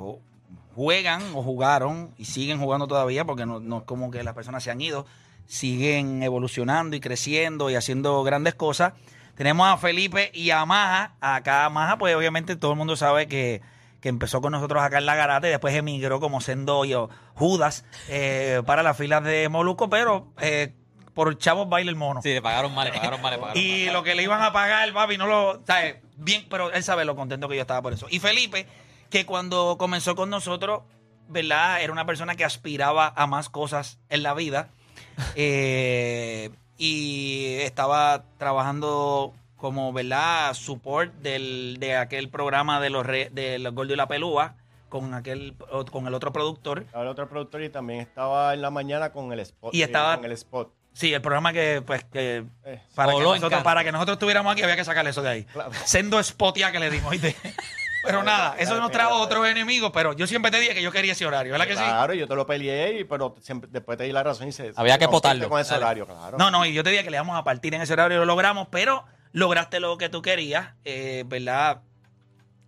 juegan 0.79 1.23
o 1.35 1.43
jugaron 1.43 2.15
y 2.19 2.27
siguen 2.27 2.61
jugando 2.61 2.87
todavía, 2.87 3.25
porque 3.25 3.45
no, 3.45 3.59
no 3.59 3.79
es 3.79 3.83
como 3.83 4.13
que 4.13 4.23
las 4.23 4.35
personas 4.35 4.63
se 4.63 4.71
han 4.71 4.81
ido. 4.81 5.07
Siguen 5.45 6.23
evolucionando 6.23 6.95
y 6.95 7.01
creciendo 7.01 7.69
y 7.69 7.75
haciendo 7.75 8.23
grandes 8.23 8.55
cosas. 8.55 8.93
Tenemos 9.35 9.67
a 9.67 9.77
Felipe 9.77 10.31
y 10.33 10.51
a 10.51 10.65
Maja. 10.65 11.15
Acá 11.21 11.69
Maja, 11.69 11.99
pues 11.99 12.15
obviamente 12.15 12.55
todo 12.55 12.71
el 12.71 12.79
mundo 12.79 12.95
sabe 12.95 13.27
que, 13.27 13.61
que 14.01 14.09
empezó 14.09 14.41
con 14.41 14.53
nosotros 14.53 14.81
acá 14.81 14.99
en 14.99 15.07
la 15.07 15.17
garata 15.17 15.49
y 15.49 15.51
después 15.51 15.75
emigró 15.75 16.21
como 16.21 16.41
siendo 16.41 16.85
yo, 16.85 17.11
Judas 17.35 17.85
eh, 18.09 18.63
para 18.65 18.85
las 18.85 18.97
filas 18.97 19.25
de 19.25 19.49
Moluco, 19.49 19.91
pero 19.91 20.29
eh, 20.41 20.75
por 21.13 21.37
chavos 21.39 21.69
baila 21.69 21.91
el 21.91 21.97
mono. 21.97 22.23
Sí, 22.23 22.33
le 22.33 22.41
pagaron 22.41 22.73
mal, 22.73 22.87
le 22.87 22.93
pagaron 22.93 23.21
mal, 23.21 23.33
le 23.33 23.39
pagaron 23.39 23.61
Y 23.61 23.87
mal. 23.87 23.95
lo 23.95 24.03
que 24.05 24.15
le 24.15 24.23
iban 24.23 24.43
a 24.43 24.53
pagar, 24.53 24.93
papi, 24.93 25.19
no 25.19 25.27
lo. 25.27 25.61
¿sabes? 25.67 25.97
Bien, 26.17 26.47
pero 26.49 26.71
él 26.71 26.85
sabe 26.85 27.05
lo 27.05 27.17
contento 27.17 27.49
que 27.49 27.57
yo 27.57 27.63
estaba 27.63 27.83
por 27.83 27.93
eso. 27.93 28.07
Y 28.11 28.21
Felipe, 28.21 28.69
que 29.11 29.27
cuando 29.27 29.77
comenzó 29.79 30.15
con 30.15 30.31
nosotros, 30.31 30.83
¿verdad? 31.29 31.83
Era 31.83 31.93
una 31.93 32.07
persona 32.07 32.35
que 32.37 32.45
aspiraba 32.45 33.13
a 33.17 33.27
más 33.27 33.49
cosas 33.49 33.99
en 34.09 34.23
la 34.23 34.35
vida. 34.35 34.69
eh, 35.37 36.51
y 36.77 37.57
estaba 37.61 38.25
trabajando 38.39 39.35
como, 39.57 39.93
¿verdad? 39.93 40.55
Support 40.55 41.15
del, 41.17 41.77
de 41.81 41.97
aquel 41.97 42.29
programa 42.29 42.81
de 42.81 42.91
los, 42.91 43.05
re- 43.05 43.31
de 43.33 43.59
los 43.59 43.75
Gordo 43.75 43.95
y 43.95 43.97
la 43.97 44.07
Pelúa 44.09 44.55
con 44.89 45.13
aquel 45.13 45.55
con 45.91 46.07
el 46.07 46.15
otro 46.15 46.33
productor. 46.33 46.87
El 46.95 47.09
otro 47.09 47.29
productor 47.29 47.63
y 47.63 47.69
también 47.69 48.01
estaba 48.01 48.55
en 48.55 48.63
la 48.63 48.71
mañana 48.71 49.11
con 49.13 49.33
el 49.33 49.41
spot. 49.41 49.75
Y 49.75 49.83
eh, 49.83 49.85
estaba- 49.87 50.17
con 50.17 50.25
el 50.27 50.33
spot. 50.33 50.73
Sí, 50.95 51.13
el 51.15 51.21
programa 51.21 51.53
que, 51.53 51.81
pues, 51.87 52.03
que 52.05 52.45
Eh, 52.65 52.81
para, 52.95 53.13
que 53.13 53.21
nosotros, 53.21 53.63
para 53.63 53.85
que 53.85 53.93
nosotros 53.93 54.15
estuviéramos 54.17 54.53
aquí 54.53 54.63
había 54.63 54.75
que 54.75 54.85
sacarle 54.85 55.11
eso 55.11 55.23
de 55.23 55.29
ahí. 55.29 55.45
Claro. 55.45 55.71
Sendo 55.85 56.21
spotia 56.23 56.73
que 56.73 56.81
le 56.81 56.91
dimos, 56.91 57.11
¿oíste? 57.11 57.37
Pero 58.05 58.23
nada, 58.23 58.55
eso 58.59 58.79
nos 58.79 58.91
trajo 58.91 59.17
otros 59.17 59.47
enemigos, 59.49 59.91
pero 59.93 60.13
yo 60.13 60.27
siempre 60.27 60.51
te 60.51 60.61
dije 60.61 60.75
que 60.75 60.83
yo 60.83 60.93
quería 60.93 61.13
ese 61.13 61.27
horario, 61.27 61.53
¿verdad 61.53 61.67
que 61.67 61.77
sí? 61.77 61.83
Claro, 61.83 62.15
yo 62.15 62.27
te 62.29 62.35
lo 62.35 62.47
peleé, 62.47 63.01
y, 63.01 63.05
pero 63.05 63.35
siempre, 63.41 63.69
después 63.73 63.99
te 63.99 64.05
di 64.05 64.13
la 64.13 64.23
razón 64.23 64.49
y 64.49 64.53
se. 64.53 64.73
Había 64.77 64.95
se 64.95 65.01
que 65.01 65.09
potarlo. 65.09 65.49
Con 65.49 65.61
ese 65.61 65.73
Dale. 65.73 65.85
horario, 65.85 66.07
claro. 66.07 66.39
No, 66.39 66.51
no, 66.51 66.65
y 66.65 66.73
yo 66.73 66.85
te 66.85 66.91
dije 66.91 67.05
que 67.05 67.11
le 67.11 67.17
íbamos 67.17 67.37
a 67.37 67.45
partir 67.45 67.75
en 67.75 67.83
ese 67.83 67.93
horario 67.93 68.17
y 68.17 68.21
lo 68.21 68.27
logramos, 68.27 68.69
pero 68.71 69.05
lograste 69.33 69.81
lo 69.81 69.99
que 69.99 70.09
tú 70.09 70.23
querías, 70.23 70.75
eh, 70.85 71.25
¿verdad? 71.27 71.83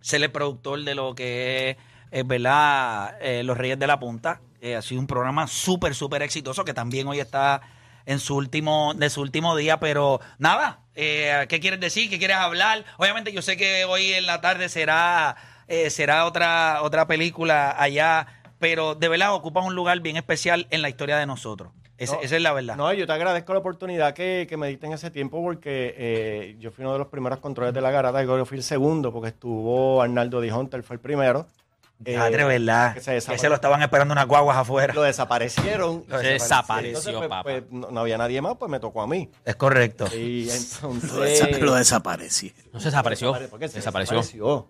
Ser 0.01 0.21
el 0.23 0.31
productor 0.31 0.83
de 0.83 0.95
lo 0.95 1.15
que 1.15 1.71
es, 1.71 1.77
eh, 2.11 2.23
¿verdad? 2.25 3.15
Eh, 3.21 3.43
Los 3.43 3.57
Reyes 3.57 3.79
de 3.79 3.87
la 3.87 3.99
Punta. 3.99 4.41
Eh, 4.59 4.75
ha 4.75 4.81
sido 4.81 5.01
un 5.01 5.07
programa 5.07 5.47
súper, 5.47 5.95
súper 5.95 6.21
exitoso 6.21 6.63
que 6.63 6.73
también 6.73 7.07
hoy 7.07 7.19
está 7.19 7.61
en 8.05 8.19
su 8.19 8.35
último, 8.35 8.93
de 8.95 9.09
su 9.09 9.21
último 9.21 9.55
día, 9.55 9.79
pero 9.79 10.19
nada, 10.37 10.79
eh, 10.95 11.45
¿qué 11.49 11.59
quieres 11.59 11.79
decir? 11.79 12.09
¿Qué 12.09 12.17
quieres 12.17 12.37
hablar? 12.37 12.85
Obviamente 12.97 13.31
yo 13.31 13.41
sé 13.41 13.57
que 13.57 13.85
hoy 13.85 14.13
en 14.13 14.25
la 14.25 14.41
tarde 14.41 14.69
será, 14.69 15.35
eh, 15.67 15.89
será 15.89 16.25
otra, 16.25 16.81
otra 16.81 17.07
película 17.07 17.75
allá, 17.77 18.27
pero 18.59 18.95
de 18.95 19.07
verdad 19.07 19.33
ocupa 19.33 19.61
un 19.61 19.75
lugar 19.75 19.99
bien 20.01 20.17
especial 20.17 20.67
en 20.69 20.81
la 20.81 20.89
historia 20.89 21.17
de 21.17 21.25
nosotros. 21.25 21.71
No, 22.07 22.19
esa 22.19 22.35
es 22.35 22.41
la 22.41 22.51
verdad. 22.51 22.75
No, 22.75 22.91
yo 22.93 23.05
te 23.05 23.13
agradezco 23.13 23.53
la 23.53 23.59
oportunidad 23.59 24.15
que, 24.15 24.47
que 24.49 24.57
me 24.57 24.67
diste 24.67 24.87
en 24.87 24.93
ese 24.93 25.11
tiempo 25.11 25.41
porque 25.43 25.93
eh, 25.95 26.55
yo 26.59 26.71
fui 26.71 26.83
uno 26.83 26.93
de 26.93 26.99
los 26.99 27.09
primeros 27.09 27.39
controles 27.39 27.75
de 27.75 27.81
la 27.81 27.91
garata 27.91 28.23
y 28.23 28.25
yo 28.25 28.43
fui 28.45 28.57
el 28.57 28.63
segundo 28.63 29.13
porque 29.13 29.29
estuvo 29.29 30.01
Arnaldo 30.01 30.41
Di 30.41 30.49
Hunter, 30.49 30.81
fue 30.81 30.95
el 30.95 30.99
primero. 30.99 31.45
Eh, 32.05 32.15
Padre, 32.17 32.43
¿verdad? 32.45 32.93
que 32.93 32.99
Que 32.99 33.03
se 33.05 33.11
desapareció. 33.11 33.49
lo 33.49 33.55
estaban 33.55 33.81
esperando 33.81 34.11
unas 34.13 34.25
guaguas 34.27 34.57
afuera. 34.57 34.93
Lo 34.93 35.03
desaparecieron. 35.03 36.05
Desapareció, 36.07 36.89
Entonces, 36.97 37.13
pues, 37.15 37.29
papá. 37.29 37.43
pues, 37.43 37.63
no, 37.69 37.91
no 37.91 37.99
había 38.01 38.17
nadie 38.17 38.41
más, 38.41 38.55
pues 38.57 38.71
me 38.71 38.79
tocó 38.79 39.01
a 39.01 39.07
mí. 39.07 39.29
Es 39.45 39.55
correcto. 39.55 40.05
Y 40.15 40.49
entonces... 40.51 41.61
Lo 41.61 41.75
desaparecí. 41.75 42.53
No 42.73 42.79
se 42.79 42.85
desapareció. 42.87 43.33
¿Por 43.49 43.59
qué 43.59 43.67
se 43.67 43.75
Desapareció. 43.75 44.17
desapareció? 44.17 44.67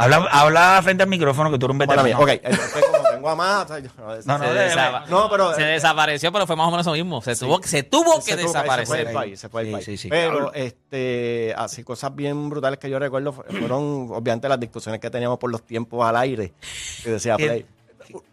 Habla, 0.00 0.28
habla 0.30 0.80
frente 0.82 1.02
al 1.02 1.08
micrófono 1.08 1.50
que 1.50 1.58
tú 1.58 1.66
eres 1.66 1.72
un 1.74 1.78
veterano. 1.78 2.04
mía. 2.04 2.18
Ok, 2.18 2.28
entonces 2.42 2.84
como 2.90 3.08
tengo 3.10 3.28
a 3.30 3.34
más... 3.34 3.64
o 3.64 3.68
sea, 3.68 3.78
yo- 3.80 3.90
No, 4.24 4.38
no, 4.38 4.44
Se, 4.44 4.54
de- 4.54 4.70
desapa- 4.74 5.06
No, 5.08 5.28
pero- 5.28 5.54
se 5.54 5.62
desapareció, 5.62 6.32
pero 6.32 6.46
fue 6.46 6.54
más 6.54 6.68
o 6.68 6.70
menos 6.70 6.86
lo 6.86 6.92
mismo. 6.92 7.20
Se 7.20 7.34
tuvo, 7.34 7.60
se 7.64 7.82
tuvo 7.82 8.16
que 8.24 8.30
Se 8.32 8.36
tuvo- 8.36 8.38
Se 8.38 8.44
fue 8.44 8.46
desaparecer. 8.62 9.04
del 9.06 9.14
país, 9.14 9.40
se 9.40 9.48
fue 9.48 9.64
Sí, 9.64 9.72
país. 9.72 9.84
sí, 9.84 9.96
sí. 9.96 10.08
Pero, 10.08 10.54
este, 10.54 11.52
así 11.58 11.82
cosas 11.82 12.14
bien 12.14 12.48
brutales 12.48 12.78
que 12.78 12.88
yo 12.88 12.98
recuerdo 12.98 13.32
fu- 13.32 13.42
fueron, 13.42 14.08
obviamente, 14.12 14.48
las 14.48 14.60
discusiones 14.60 15.00
que 15.00 15.10
teníamos 15.10 15.38
por 15.38 15.50
los 15.50 15.66
tiempos 15.66 16.06
al 16.08 16.16
aire. 16.16 16.52
Que 17.02 17.10
decía, 17.10 17.36
play, 17.36 17.66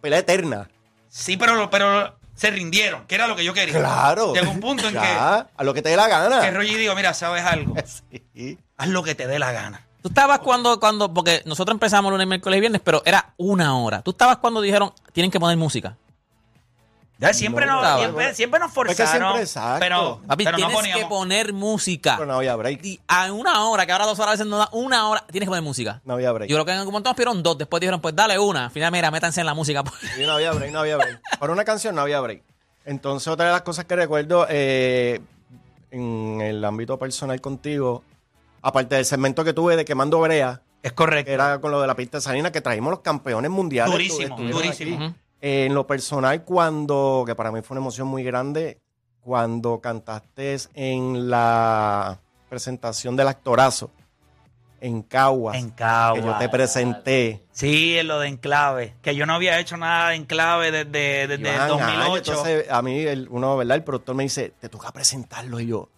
pelea 0.02 0.20
eterna. 0.20 0.70
Sí, 1.10 1.36
pero, 1.36 1.70
pero 1.72 2.16
se 2.36 2.52
rindieron, 2.52 3.06
que 3.08 3.16
era 3.16 3.26
lo 3.26 3.36
que 3.36 3.44
yo 3.44 3.54
quería. 3.56 3.74
Claro. 3.80 4.34
Llegó 4.36 4.52
un 4.52 4.60
punto 4.60 4.84
en 4.88 4.94
que, 4.94 5.00
Ya, 5.00 5.48
a 5.58 5.64
lo 5.64 5.74
que 5.74 5.82
te 5.82 5.90
dé 5.90 5.96
la 5.98 6.04
que 6.06 6.10
gana. 6.12 6.52
Roger 6.52 6.78
digo, 6.78 6.94
mira, 6.94 7.14
¿sabes 7.16 7.44
algo? 7.44 7.74
Sí. 8.36 8.60
Haz 8.78 8.90
lo 8.90 9.02
que 9.04 9.16
te 9.16 9.26
dé 9.26 9.40
la 9.40 9.52
gana. 9.54 9.85
Tú 10.06 10.10
estabas 10.10 10.38
cuando, 10.38 10.80
cuando, 10.80 11.12
porque 11.12 11.42
nosotros 11.46 11.74
empezamos 11.74 12.12
lunes, 12.12 12.28
miércoles 12.28 12.58
y 12.58 12.60
viernes, 12.60 12.80
pero 12.84 13.02
era 13.06 13.34
una 13.38 13.76
hora. 13.80 14.04
Tú 14.04 14.12
estabas 14.12 14.38
cuando 14.38 14.62
dijeron, 14.62 14.94
tienen 15.14 15.32
que 15.32 15.40
poner 15.40 15.58
música. 15.58 15.98
Ya, 17.18 17.34
siempre, 17.34 17.66
No, 17.66 17.82
nos, 17.82 18.00
siempre, 18.02 18.36
siempre 18.36 18.60
nos 18.60 18.70
que 18.70 18.76
forzaron. 18.76 19.08
siempre, 19.08 19.42
exacto. 19.42 19.80
pero, 19.80 20.22
Papi, 20.28 20.44
pero 20.44 20.58
no 20.60 20.68
tienes 20.68 20.76
que 20.84 20.92
poníamos. 20.92 21.10
poner 21.10 21.54
música. 21.54 22.18
Pero 22.20 22.28
no 22.28 22.36
había 22.36 22.56
break. 22.56 22.86
Y 22.86 23.00
a 23.08 23.32
una 23.34 23.68
hora, 23.68 23.88
que 23.88 23.94
ahora 23.94 24.06
dos 24.06 24.20
horas 24.20 24.28
a 24.28 24.32
veces 24.34 24.46
no 24.46 24.60
da 24.60 24.70
una 24.74 25.10
hora, 25.10 25.26
tienes 25.32 25.48
que 25.48 25.50
poner 25.50 25.64
música. 25.64 26.02
No 26.06 26.14
había 26.14 26.32
break. 26.32 26.52
Yo 26.52 26.56
creo 26.58 26.66
que 26.66 26.72
en 26.74 26.78
algún 26.78 26.92
momento 26.92 27.10
nos 27.10 27.16
pidieron 27.16 27.42
dos, 27.42 27.58
después 27.58 27.82
dijeron, 27.82 28.00
pues 28.00 28.16
dale 28.16 28.38
una. 28.38 28.66
Al 28.66 28.72
final, 28.72 28.92
mira, 28.92 29.10
métanse 29.10 29.40
en 29.40 29.48
la 29.48 29.56
música. 29.56 29.84
Sí, 30.16 30.22
no 30.24 30.34
había 30.34 30.52
break, 30.52 30.72
no 30.72 30.82
había 30.82 30.98
break. 30.98 31.20
Para 31.40 31.52
una 31.52 31.66
canción 31.66 31.96
no 31.96 32.02
había 32.02 32.20
break. 32.22 32.44
Entonces, 32.86 33.28
otra 33.28 33.48
de 33.48 33.54
las 33.54 33.64
cosas 33.64 33.86
que 33.86 33.96
recuerdo 33.96 34.46
eh, 34.52 35.20
en 35.90 36.42
el 36.42 36.64
ámbito 36.64 37.00
personal 37.00 37.42
contigo, 37.42 38.04
aparte 38.68 38.96
del 38.96 39.06
segmento 39.06 39.44
que 39.44 39.54
tuve 39.54 39.76
de 39.76 39.86
Quemando 39.86 40.20
Brea, 40.20 40.62
Es 40.82 40.92
que 40.92 40.96
correcto. 40.96 41.32
era 41.32 41.62
con 41.62 41.70
lo 41.72 41.80
de 41.82 41.88
la 41.88 41.96
pista 41.96 42.20
salina, 42.20 42.52
que 42.52 42.62
trajimos 42.62 42.90
los 42.92 43.00
campeones 43.02 43.52
mundiales. 43.52 43.92
Durísimo, 43.92 44.36
durísimo. 44.38 45.16
Eh, 45.42 45.66
en 45.68 45.76
lo 45.76 45.86
personal, 45.86 46.44
cuando, 46.44 47.24
que 47.28 47.36
para 47.36 47.52
mí 47.52 47.62
fue 47.62 47.76
una 47.76 47.82
emoción 47.82 48.08
muy 48.08 48.24
grande, 48.24 48.80
cuando 49.22 49.80
cantaste 49.82 50.58
en 50.74 51.30
la 51.30 52.20
presentación 52.50 53.16
del 53.16 53.28
actorazo 53.28 53.92
en 54.82 55.02
Caguas, 55.04 55.58
En 55.58 55.70
Cagua. 55.72 56.20
que 56.20 56.26
yo 56.28 56.38
te 56.38 56.50
presenté. 56.50 57.44
Sí, 57.52 57.98
en 57.98 58.08
lo 58.08 58.20
de 58.20 58.28
Enclave. 58.28 58.96
Que 59.02 59.16
yo 59.16 59.26
no 59.26 59.34
había 59.36 59.60
hecho 59.60 59.78
nada 59.78 60.10
de 60.10 60.16
Enclave 60.16 60.72
desde, 60.72 61.28
desde 61.28 61.54
Iván, 61.56 61.62
ay, 61.62 61.70
2008. 61.70 62.32
entonces, 62.32 62.70
a 62.72 62.82
mí, 62.82 63.00
el, 63.00 63.28
uno, 63.30 63.58
¿verdad? 63.58 63.78
El 63.78 63.84
productor 63.84 64.16
me 64.16 64.24
dice, 64.24 64.54
te 64.60 64.70
toca 64.70 64.92
presentarlo. 64.92 65.60
Y 65.60 65.68
yo, 65.68 65.90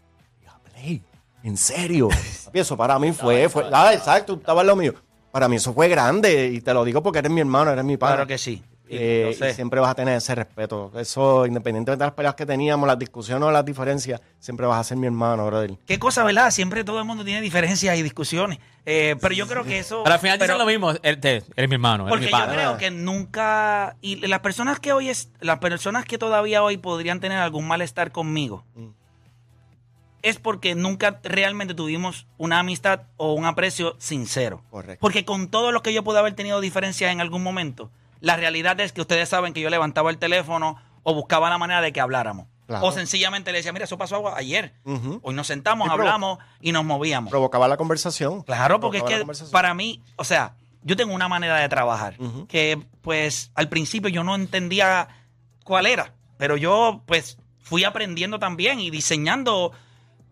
"Ya, 0.44 0.58
Play, 0.72 1.02
¿en 1.44 1.58
serio? 1.58 2.10
Papi, 2.46 2.60
eso 2.60 2.78
para 2.78 2.98
mí 3.00 3.12
fue, 3.12 3.50
fue, 3.50 3.66
ah, 3.72 3.94
exacto, 3.94 4.34
estaba 4.36 4.62
en 4.62 4.68
lo 4.68 4.76
mío. 4.76 4.94
Para 5.32 5.48
mí 5.48 5.58
eso 5.58 5.74
fue 5.74 5.88
grande 5.88 6.48
y 6.48 6.62
te 6.62 6.74
lo 6.74 6.84
digo 6.84 7.04
porque 7.04 7.20
eres 7.20 7.32
mi 7.32 7.42
hermano, 7.42 7.72
eres 7.72 7.84
mi 7.86 7.98
padre. 7.98 8.16
claro 8.16 8.28
que 8.28 8.38
sí. 8.38 8.64
Y 8.90 8.96
Eh, 8.96 9.38
y 9.38 9.54
siempre 9.54 9.82
vas 9.82 9.92
a 9.92 9.96
tener 9.96 10.16
ese 10.16 10.34
respeto. 10.34 10.94
Eso, 10.96 11.46
independientemente 11.46 12.00
de 12.00 12.06
las 12.08 12.14
peleas 12.14 12.36
que 12.36 12.46
teníamos, 12.46 12.88
las 12.88 12.98
discusiones 12.98 13.44
o 13.46 13.52
las 13.52 13.66
diferencias, 13.66 14.22
siempre 14.40 14.66
vas 14.66 14.80
a 14.80 14.84
ser 14.86 14.96
mi 14.98 15.08
hermano, 15.08 15.46
brother. 15.46 15.78
Qué 15.86 16.00
cosa, 16.00 16.24
¿verdad? 16.24 16.50
Siempre 16.52 16.86
todo 16.86 16.98
el 17.00 17.04
mundo 17.04 17.26
tiene 17.26 17.42
diferencias 17.42 17.98
y 17.98 18.02
discusiones. 18.02 18.60
Eh, 18.86 19.18
pero 19.20 19.36
yo 19.36 19.46
creo 19.46 19.66
que 19.66 19.80
eso. 19.80 20.04
Pero 20.06 20.14
al 20.14 20.22
final 20.22 20.40
pero- 20.40 20.54
dicen 20.54 20.66
lo 20.66 20.72
mismo. 20.72 20.92
Él- 21.04 21.20
te- 21.20 21.44
Eres 21.58 21.68
mi 21.70 21.76
hermano, 21.76 22.06
eres 22.06 22.12
Porque 22.12 22.26
mi 22.28 22.32
yo 22.32 22.38
padre. 22.38 22.56
creo 22.56 22.78
que 22.78 22.90
nunca. 22.92 23.98
Y 24.02 24.26
las 24.26 24.40
personas 24.40 24.80
que 24.80 24.94
hoy 24.94 25.10
es. 25.10 25.32
Las 25.42 25.60
personas 25.60 26.06
que 26.06 26.18
todavía 26.18 26.64
hoy 26.64 26.78
podrían 26.78 27.20
tener 27.20 27.40
algún 27.40 27.68
malestar 27.68 28.14
conmigo. 28.14 28.64
Mm. 28.76 28.88
Es 30.22 30.40
porque 30.40 30.76
nunca 30.76 31.20
realmente 31.24 31.74
tuvimos 31.74 32.28
una 32.38 32.60
amistad 32.60 33.04
o 33.18 33.34
un 33.34 33.46
aprecio 33.46 33.96
sincero. 34.00 34.64
Correcto. 34.70 35.00
Porque 35.02 35.26
con 35.26 35.50
todo 35.50 35.72
lo 35.72 35.82
que 35.82 35.94
yo 35.94 36.04
pude 36.04 36.20
haber 36.20 36.34
tenido 36.34 36.60
diferencias 36.60 37.12
en 37.12 37.22
algún 37.22 37.44
momento, 37.44 37.92
la 38.20 38.36
realidad 38.36 38.80
es 38.80 38.92
que 38.92 39.02
ustedes 39.02 39.30
saben 39.30 39.54
que 39.54 39.62
yo 39.62 39.70
levantaba 39.70 40.10
el 40.10 40.18
teléfono 40.18 40.78
o 41.04 41.14
buscaba 41.14 41.50
la 41.50 41.58
manera 41.58 41.82
de 41.82 41.94
que 41.94 42.02
habláramos. 42.02 42.48
Claro. 42.66 42.86
O 42.86 42.92
sencillamente 42.92 43.52
le 43.54 43.60
decía, 43.60 43.72
mira, 43.72 43.86
eso 43.86 43.98
pasó 43.98 44.36
ayer. 44.36 44.74
Hoy 45.22 45.34
nos 45.34 45.48
sentamos, 45.48 45.88
Y 45.88 45.92
hablamos 45.92 46.40
y 46.60 46.74
nos 46.74 46.84
movíamos. 46.84 47.30
Provocaba 47.30 47.68
la 47.68 47.78
conversación. 47.78 48.44
Claro, 48.44 48.80
porque 48.82 48.98
es 48.98 49.04
que 49.04 49.26
para 49.52 49.74
mí, 49.74 50.04
o 50.18 50.26
sea, 50.26 50.56
yo 50.82 50.98
tengo 50.98 51.14
una 51.14 51.30
manera 51.30 51.58
de 51.58 51.70
trabajar 51.70 52.18
que 52.48 52.82
pues 53.02 53.52
al 53.56 53.70
principio 53.70 54.10
yo 54.10 54.24
no 54.24 54.36
entendía 54.36 55.08
cuál 55.64 55.86
era, 55.86 56.14
pero 56.38 56.58
yo 56.58 57.04
pues 57.06 57.38
fui 57.62 57.84
aprendiendo 57.84 58.40
también 58.40 58.80
y 58.80 58.90
diseñando 58.90 59.72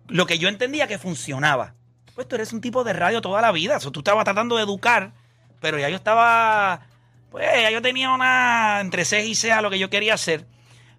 lo 0.07 0.25
que 0.25 0.37
yo 0.37 0.49
entendía 0.49 0.87
que 0.87 0.97
funcionaba. 0.97 1.75
Pues 2.13 2.27
tú 2.27 2.35
eres 2.35 2.53
un 2.53 2.61
tipo 2.61 2.83
de 2.83 2.93
radio 2.93 3.21
toda 3.21 3.41
la 3.41 3.51
vida, 3.51 3.79
sea, 3.79 3.91
tú 3.91 3.99
estabas 3.99 4.23
tratando 4.23 4.55
de 4.55 4.63
educar, 4.63 5.13
pero 5.59 5.77
ya 5.77 5.89
yo 5.89 5.97
estaba 5.97 6.87
pues 7.35 7.45
ya 7.61 7.69
yo 7.69 7.81
tenía 7.81 8.11
una 8.11 8.79
entre 8.79 9.03
ceja 9.03 9.27
y 9.27 9.35
ceja 9.35 9.61
lo 9.61 9.69
que 9.69 9.77
yo 9.77 9.89
quería 9.89 10.13
hacer, 10.13 10.47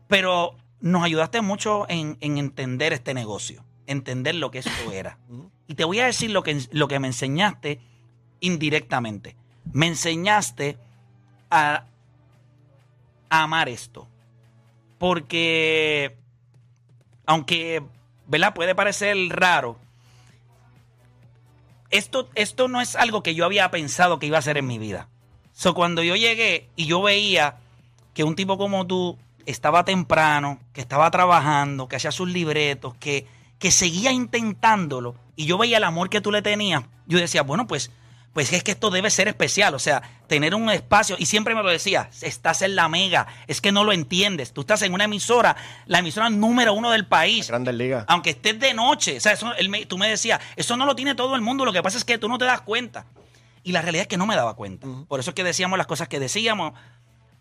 pero 0.07 0.55
nos 0.81 1.03
ayudaste 1.03 1.41
mucho 1.41 1.87
en, 1.89 2.19
en 2.21 2.37
entender 2.37 2.93
este 2.93 3.15
negocio, 3.15 3.65
entender 3.87 4.35
lo 4.35 4.51
que 4.51 4.59
esto 4.59 4.71
era. 4.93 5.19
Y 5.67 5.77
te 5.77 5.85
voy 5.85 6.01
a 6.01 6.05
decir 6.05 6.31
lo 6.31 6.43
que, 6.43 6.67
lo 6.73 6.89
que 6.89 7.01
me 7.01 7.07
enseñaste 7.07 7.81
indirectamente. 8.41 9.35
Me 9.73 9.87
enseñaste 9.87 10.77
a, 11.51 11.87
a 13.31 13.43
amar 13.43 13.71
esto. 13.71 14.07
Porque, 14.99 16.17
aunque, 17.25 17.83
¿verdad? 18.27 18.55
Puede 18.55 18.75
parecer 18.75 19.17
raro, 19.31 19.79
esto, 21.91 22.29
esto 22.35 22.69
no 22.69 22.81
es 22.81 22.97
algo 22.97 23.23
que 23.23 23.35
yo 23.35 23.45
había 23.45 23.71
pensado 23.71 24.19
que 24.19 24.27
iba 24.27 24.37
a 24.37 24.41
hacer 24.41 24.59
en 24.59 24.67
mi 24.67 24.79
vida. 24.79 25.09
So, 25.53 25.75
cuando 25.75 26.03
yo 26.03 26.17
llegué 26.17 26.69
y 26.77 26.87
yo 26.87 27.01
veía 27.03 27.57
que 28.13 28.25
un 28.25 28.37
tipo 28.37 28.59
como 28.59 28.87
tú 28.87 29.19
estaba 29.47 29.85
temprano, 29.85 30.59
que 30.73 30.81
estaba 30.81 31.11
trabajando, 31.11 31.89
que 31.89 31.97
hacía 31.97 32.13
sus 32.13 32.29
libretos, 32.29 32.95
que, 32.99 33.27
que 33.59 33.71
seguía 33.71 34.13
intentándolo, 34.13 35.15
y 35.37 35.47
yo 35.47 35.59
veía 35.59 35.79
el 35.79 35.85
amor 35.85 36.11
que 36.11 36.21
tú 36.21 36.33
le 36.33 36.43
tenías, 36.43 36.85
yo 37.07 37.19
decía, 37.19 37.43
bueno, 37.43 37.67
pues, 37.67 37.91
pues 38.33 38.53
es 38.53 38.63
que 38.63 38.73
esto 38.73 38.91
debe 38.91 39.11
ser 39.11 39.29
especial, 39.29 39.75
o 39.75 39.79
sea, 39.79 40.03
tener 40.27 40.55
un 40.55 40.69
espacio, 40.71 41.17
y 41.19 41.27
siempre 41.27 41.55
me 41.55 41.63
lo 41.63 41.69
decía, 41.71 42.11
estás 42.23 42.63
en 42.63 42.75
la 42.77 42.89
mega, 42.89 43.27
es 43.47 43.61
que 43.61 43.73
no 43.73 43.85
lo 43.85 43.93
entiendes, 43.93 44.53
tú 44.53 44.63
estás 44.63 44.83
en 44.83 44.93
una 44.93 45.05
emisora, 45.05 45.57
la 45.87 46.01
emisora 46.01 46.31
número 46.31 46.73
uno 46.75 46.91
del 46.91 47.07
país, 47.07 47.49
Grandes 47.49 47.75
ligas. 47.75 48.05
aunque 48.09 48.31
estés 48.31 48.59
de 48.61 48.75
noche, 48.75 49.19
o 49.19 49.21
sea, 49.21 49.33
eso, 49.33 49.55
él 49.55 49.69
me- 49.69 49.87
tú 49.87 49.99
me 49.99 50.09
decías, 50.09 50.41
eso 50.57 50.77
no 50.77 50.87
lo 50.87 50.95
tiene 50.97 51.15
todo 51.15 51.35
el 51.35 51.41
mundo, 51.43 51.65
lo 51.65 51.73
que 51.73 51.83
pasa 51.83 51.99
es 51.99 52.05
que 52.05 52.19
tú 52.19 52.29
no 52.29 52.39
te 52.39 52.45
das 52.45 52.61
cuenta. 52.63 53.07
Y 53.63 53.73
la 53.73 53.83
realidad 53.83 54.03
es 54.03 54.09
que 54.09 54.17
no 54.17 54.27
me 54.27 54.37
daba 54.37 54.55
cuenta. 54.55 54.87
Por 55.09 55.19
eso 55.19 55.31
es 55.31 55.35
que 55.35 55.43
decíamos 55.43 55.77
las 55.77 55.89
cosas 55.89 56.07
que 56.07 56.21
decíamos. 56.21 56.73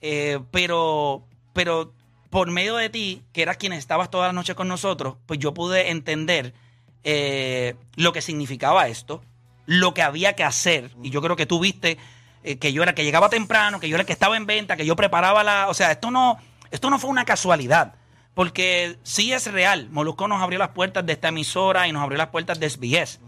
Eh, 0.01 0.39
pero, 0.49 1.23
pero 1.53 1.93
por 2.31 2.49
medio 2.49 2.75
de 2.77 2.89
ti, 2.89 3.21
que 3.31 3.43
eras 3.43 3.57
quien 3.57 3.73
estabas 3.73 4.09
toda 4.09 4.25
la 4.27 4.33
noche 4.33 4.55
con 4.55 4.67
nosotros, 4.67 5.17
pues 5.27 5.39
yo 5.39 5.53
pude 5.53 5.91
entender 5.91 6.53
eh, 7.03 7.75
lo 7.95 8.11
que 8.11 8.21
significaba 8.23 8.87
esto, 8.87 9.23
lo 9.67 9.93
que 9.93 10.01
había 10.01 10.33
que 10.33 10.43
hacer. 10.43 10.89
Y 11.03 11.11
yo 11.11 11.21
creo 11.21 11.35
que 11.35 11.45
tú 11.45 11.59
viste 11.59 11.99
eh, 12.45 12.57
que 12.57 12.71
yo 12.71 12.83
era 12.83 12.95
que 12.95 13.03
llegaba 13.03 13.29
temprano, 13.29 13.79
que 13.79 13.89
yo 13.89 13.95
era 13.95 14.01
el 14.01 14.07
que 14.07 14.13
estaba 14.13 14.37
en 14.37 14.45
venta, 14.45 14.77
que 14.77 14.85
yo 14.85 14.95
preparaba 14.95 15.43
la. 15.43 15.67
O 15.67 15.73
sea, 15.73 15.91
esto 15.91 16.11
no, 16.11 16.37
esto 16.71 16.89
no 16.89 16.99
fue 16.99 17.09
una 17.09 17.25
casualidad. 17.25 17.95
Porque 18.33 18.97
sí 19.03 19.31
es 19.31 19.51
real. 19.51 19.89
Molusco 19.91 20.27
nos 20.27 20.41
abrió 20.41 20.59
las 20.59 20.69
puertas 20.69 21.05
de 21.05 21.13
esta 21.13 21.29
emisora 21.29 21.87
y 21.87 21.91
nos 21.91 22.03
abrió 22.03 22.17
las 22.17 22.27
puertas 22.27 22.59
de 22.59 22.69
SBS. 22.69 23.19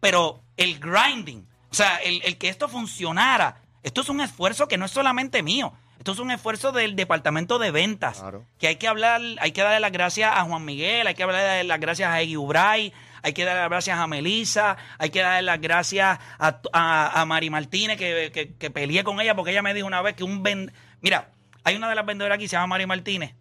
Pero 0.00 0.40
el 0.56 0.78
grinding, 0.78 1.46
o 1.70 1.74
sea, 1.74 1.96
el, 1.96 2.22
el 2.24 2.38
que 2.38 2.48
esto 2.48 2.66
funcionara, 2.68 3.60
esto 3.82 4.00
es 4.00 4.08
un 4.08 4.20
esfuerzo 4.20 4.66
que 4.66 4.78
no 4.78 4.86
es 4.86 4.90
solamente 4.90 5.42
mío. 5.42 5.74
Esto 5.98 6.12
es 6.12 6.18
un 6.20 6.30
esfuerzo 6.30 6.72
del 6.72 6.96
departamento 6.96 7.58
de 7.58 7.70
ventas. 7.70 8.20
Claro. 8.20 8.46
Que 8.58 8.68
hay 8.68 8.76
que 8.76 8.88
hablar, 8.88 9.20
hay 9.40 9.52
que 9.52 9.62
darle 9.62 9.80
las 9.80 9.92
gracias 9.92 10.32
a 10.34 10.44
Juan 10.44 10.64
Miguel, 10.64 11.06
hay 11.06 11.14
que 11.14 11.26
darle 11.26 11.64
las 11.64 11.80
gracias 11.80 12.10
a 12.10 12.20
Eggy 12.20 12.36
Ubray, 12.36 12.92
hay 13.22 13.32
que 13.32 13.44
darle 13.44 13.60
las 13.62 13.70
gracias 13.70 13.98
a 13.98 14.06
Melissa, 14.06 14.76
hay 14.98 15.10
que 15.10 15.20
darle 15.20 15.42
las 15.42 15.60
gracias 15.60 16.18
a, 16.38 16.60
a, 16.72 17.20
a 17.20 17.24
Mari 17.24 17.50
Martínez, 17.50 17.96
que, 17.98 18.30
que, 18.32 18.54
que 18.54 18.70
peleé 18.70 19.04
con 19.04 19.20
ella 19.20 19.34
porque 19.34 19.50
ella 19.52 19.62
me 19.62 19.74
dijo 19.74 19.86
una 19.86 20.02
vez 20.02 20.14
que 20.14 20.24
un 20.24 20.42
ven... 20.42 20.72
Mira, 21.00 21.30
hay 21.64 21.76
una 21.76 21.88
de 21.88 21.94
las 21.94 22.06
vendedoras 22.06 22.36
aquí, 22.36 22.48
se 22.48 22.56
llama 22.56 22.68
Mari 22.68 22.86
Martínez, 22.86 23.34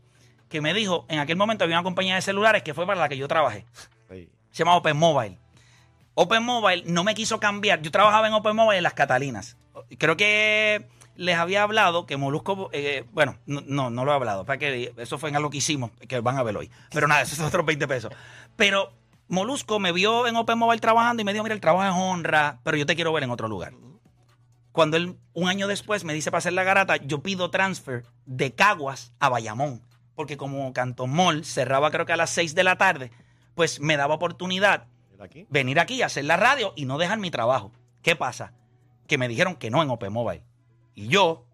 que 0.50 0.62
me 0.62 0.74
dijo, 0.74 1.06
en 1.09 1.19
aquel 1.19 1.35
momento 1.38 1.63
había 1.63 1.77
una 1.77 1.83
compañía 1.83 2.15
de 2.15 2.21
celulares 2.21 2.63
que 2.63 2.74
fue 2.74 2.85
para 2.85 3.00
la 3.00 3.09
que 3.09 3.18
yo 3.18 3.27
trabajé 3.27 3.65
Sí. 4.09 4.29
se 4.51 4.59
llama 4.59 4.75
Open 4.75 4.95
Mobile. 4.97 5.38
Open 6.13 6.44
Mobile 6.44 6.83
no 6.88 7.03
me 7.03 7.13
quiso 7.13 7.39
cambiar. 7.39 7.81
Yo 7.81 7.91
trabajaba 7.91 8.27
en 8.27 8.33
Open 8.33 8.56
Mobile 8.56 8.77
en 8.77 8.83
las 8.83 8.94
Catalinas. 8.94 9.56
Creo 10.00 10.18
que 10.18 10.88
les 11.15 11.35
había 11.38 11.63
hablado 11.63 12.06
que 12.06 12.18
Molusco, 12.18 12.69
eh, 12.73 13.03
bueno, 13.12 13.38
no, 13.45 13.62
no, 13.65 13.89
no 13.89 14.06
lo 14.06 14.12
he 14.12 14.15
hablado, 14.15 14.45
para 14.45 14.57
que 14.57 14.94
eso 14.97 15.18
fue 15.18 15.30
en 15.30 15.35
algo 15.35 15.50
que 15.50 15.57
hicimos, 15.57 15.91
que 16.07 16.19
van 16.19 16.38
a 16.38 16.44
ver 16.44 16.57
hoy. 16.57 16.71
Pero 16.91 17.07
nada, 17.07 17.21
esos 17.21 17.38
son 17.38 17.47
otros 17.47 17.65
20 17.65 17.88
pesos. 17.88 18.12
Pero 18.56 18.94
Molusco 19.27 19.79
me 19.79 19.91
vio 19.91 20.27
en 20.27 20.35
Open 20.35 20.57
Mobile 20.57 20.79
trabajando 20.79 21.21
y 21.21 21.25
me 21.25 21.33
dijo, 21.33 21.44
mira, 21.44 21.56
el 21.56 21.62
trabajo 21.62 21.83
es 21.83 22.03
honra, 22.03 22.59
pero 22.63 22.77
yo 22.77 22.85
te 22.85 22.95
quiero 22.95 23.12
ver 23.13 23.24
en 23.24 23.31
otro 23.31 23.47
lugar. 23.47 23.74
Cuando 24.71 24.95
él, 24.95 25.18
un 25.33 25.50
año 25.50 25.68
después, 25.68 26.03
me 26.03 26.13
dice 26.13 26.29
para 26.31 26.39
hacer 26.39 26.53
la 26.53 26.63
garata, 26.63 26.97
yo 26.97 27.24
pido 27.24 27.50
transfer 27.50 28.06
de 28.25 28.53
Caguas 28.53 29.12
a 29.19 29.29
Bayamón. 29.29 29.81
Porque 30.15 30.38
como 30.38 30.71
Canton 30.74 31.09
Mall 31.12 31.45
cerraba 31.45 31.91
creo 31.91 32.06
que 32.06 32.13
a 32.13 32.18
las 32.18 32.29
6 32.31 32.56
de 32.56 32.63
la 32.63 32.77
tarde, 32.77 33.12
pues 33.56 33.79
me 33.79 33.97
daba 33.97 34.15
oportunidad 34.15 34.88
aquí. 35.19 35.45
venir 35.50 35.80
aquí 35.80 36.01
a 36.01 36.07
hacer 36.07 36.25
la 36.25 36.38
radio 36.38 36.73
y 36.75 36.85
no 36.85 36.97
dejar 36.97 37.19
mi 37.19 37.31
trabajo. 37.31 37.71
¿Qué 38.01 38.15
pasa? 38.15 38.53
Que 39.07 39.18
me 39.18 39.27
dijeron 39.27 39.56
que 39.56 39.69
no 39.69 39.81
en 39.81 39.89
Open 39.89 40.13
Mobile. 40.13 40.44
Y 40.95 41.07
yo, 41.07 41.45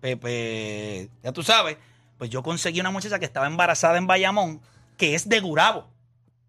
Pepe, 0.00 1.10
ya 1.22 1.32
tú 1.32 1.42
sabes, 1.42 1.78
pues 2.18 2.30
yo 2.30 2.42
conseguí 2.42 2.80
una 2.80 2.90
muchacha 2.90 3.18
que 3.18 3.24
estaba 3.24 3.46
embarazada 3.46 3.98
en 3.98 4.06
Bayamón, 4.06 4.60
que 4.96 5.14
es 5.14 5.28
de 5.28 5.40
Gurabo. 5.40 5.91